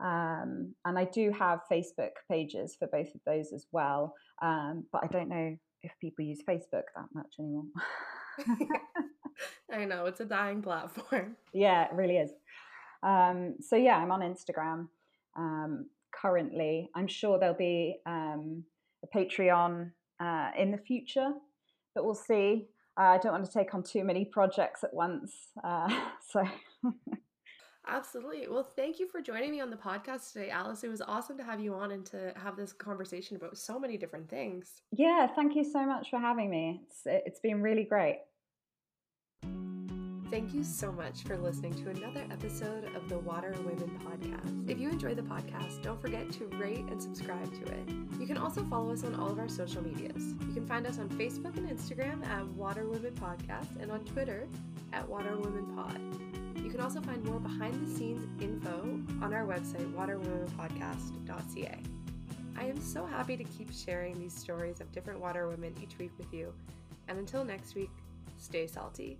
Um, 0.00 0.74
and 0.84 0.98
I 0.98 1.04
do 1.04 1.30
have 1.30 1.60
Facebook 1.70 2.10
pages 2.28 2.74
for 2.76 2.88
both 2.88 3.14
of 3.14 3.20
those 3.24 3.52
as 3.52 3.68
well. 3.70 4.16
Um, 4.42 4.84
but 4.90 5.04
I 5.04 5.06
don't 5.06 5.28
know 5.28 5.56
if 5.84 5.92
people 6.00 6.24
use 6.24 6.40
Facebook 6.42 6.90
that 6.96 7.06
much 7.14 7.36
anymore. 7.38 7.66
I 9.72 9.84
know, 9.84 10.06
it's 10.06 10.18
a 10.18 10.24
dying 10.24 10.60
platform. 10.60 11.36
Yeah, 11.52 11.84
it 11.84 11.92
really 11.92 12.16
is. 12.16 12.32
Um, 13.04 13.54
so 13.60 13.76
yeah, 13.76 13.96
I'm 13.96 14.10
on 14.10 14.22
Instagram. 14.22 14.88
Currently. 16.22 16.88
I'm 16.94 17.08
sure 17.08 17.38
there'll 17.38 17.54
be 17.54 17.96
um, 18.06 18.64
a 19.02 19.16
Patreon 19.16 19.90
uh, 20.20 20.50
in 20.56 20.70
the 20.70 20.78
future, 20.78 21.32
but 21.94 22.04
we'll 22.04 22.14
see. 22.14 22.68
Uh, 22.98 23.04
I 23.04 23.18
don't 23.18 23.32
want 23.32 23.44
to 23.44 23.52
take 23.52 23.74
on 23.74 23.82
too 23.82 24.04
many 24.04 24.24
projects 24.24 24.84
at 24.84 24.94
once. 24.94 25.32
Uh, 25.64 25.88
so. 26.30 26.44
Absolutely. 27.88 28.46
Well, 28.48 28.62
thank 28.62 29.00
you 29.00 29.08
for 29.08 29.20
joining 29.20 29.50
me 29.50 29.60
on 29.60 29.70
the 29.70 29.76
podcast 29.76 30.32
today, 30.32 30.50
Alice. 30.50 30.84
It 30.84 30.88
was 30.88 31.02
awesome 31.02 31.36
to 31.38 31.42
have 31.42 31.58
you 31.58 31.74
on 31.74 31.90
and 31.90 32.06
to 32.06 32.32
have 32.36 32.56
this 32.56 32.72
conversation 32.72 33.36
about 33.36 33.58
so 33.58 33.78
many 33.78 33.96
different 33.96 34.28
things. 34.28 34.82
Yeah, 34.92 35.26
thank 35.34 35.56
you 35.56 35.64
so 35.64 35.84
much 35.84 36.08
for 36.10 36.20
having 36.20 36.48
me. 36.48 36.82
It's 36.86 37.00
it's 37.04 37.40
been 37.40 37.60
really 37.60 37.84
great. 37.84 38.20
Thank 40.32 40.54
you 40.54 40.64
so 40.64 40.90
much 40.90 41.24
for 41.24 41.36
listening 41.36 41.74
to 41.84 41.90
another 41.90 42.24
episode 42.30 42.86
of 42.96 43.06
the 43.10 43.18
Water 43.18 43.54
Women 43.66 44.00
podcast. 44.02 44.70
If 44.70 44.80
you 44.80 44.88
enjoy 44.88 45.14
the 45.14 45.20
podcast, 45.20 45.82
don't 45.82 46.00
forget 46.00 46.32
to 46.32 46.46
rate 46.56 46.86
and 46.88 47.02
subscribe 47.02 47.52
to 47.62 47.70
it. 47.70 47.90
You 48.18 48.26
can 48.26 48.38
also 48.38 48.64
follow 48.64 48.94
us 48.94 49.04
on 49.04 49.14
all 49.14 49.30
of 49.30 49.38
our 49.38 49.50
social 49.50 49.82
medias. 49.82 50.32
You 50.48 50.54
can 50.54 50.66
find 50.66 50.86
us 50.86 50.98
on 50.98 51.10
Facebook 51.10 51.58
and 51.58 51.68
Instagram 51.68 52.26
at 52.26 52.46
Water 52.46 52.88
Women 52.88 53.12
Podcast 53.12 53.78
and 53.78 53.92
on 53.92 54.06
Twitter 54.06 54.48
at 54.94 55.06
Water 55.06 55.36
Women 55.36 55.66
Pod. 55.76 56.00
You 56.64 56.70
can 56.70 56.80
also 56.80 57.02
find 57.02 57.22
more 57.24 57.38
behind 57.38 57.86
the 57.86 57.94
scenes 57.94 58.26
info 58.40 59.02
on 59.20 59.34
our 59.34 59.44
website, 59.44 59.92
waterwomenpodcast.ca. 59.92 61.78
I 62.56 62.64
am 62.64 62.80
so 62.80 63.04
happy 63.04 63.36
to 63.36 63.44
keep 63.44 63.70
sharing 63.70 64.18
these 64.18 64.32
stories 64.32 64.80
of 64.80 64.90
different 64.92 65.20
water 65.20 65.46
women 65.46 65.74
each 65.82 65.98
week 65.98 66.12
with 66.16 66.32
you. 66.32 66.54
And 67.08 67.18
until 67.18 67.44
next 67.44 67.74
week, 67.74 67.90
stay 68.38 68.66
salty. 68.66 69.18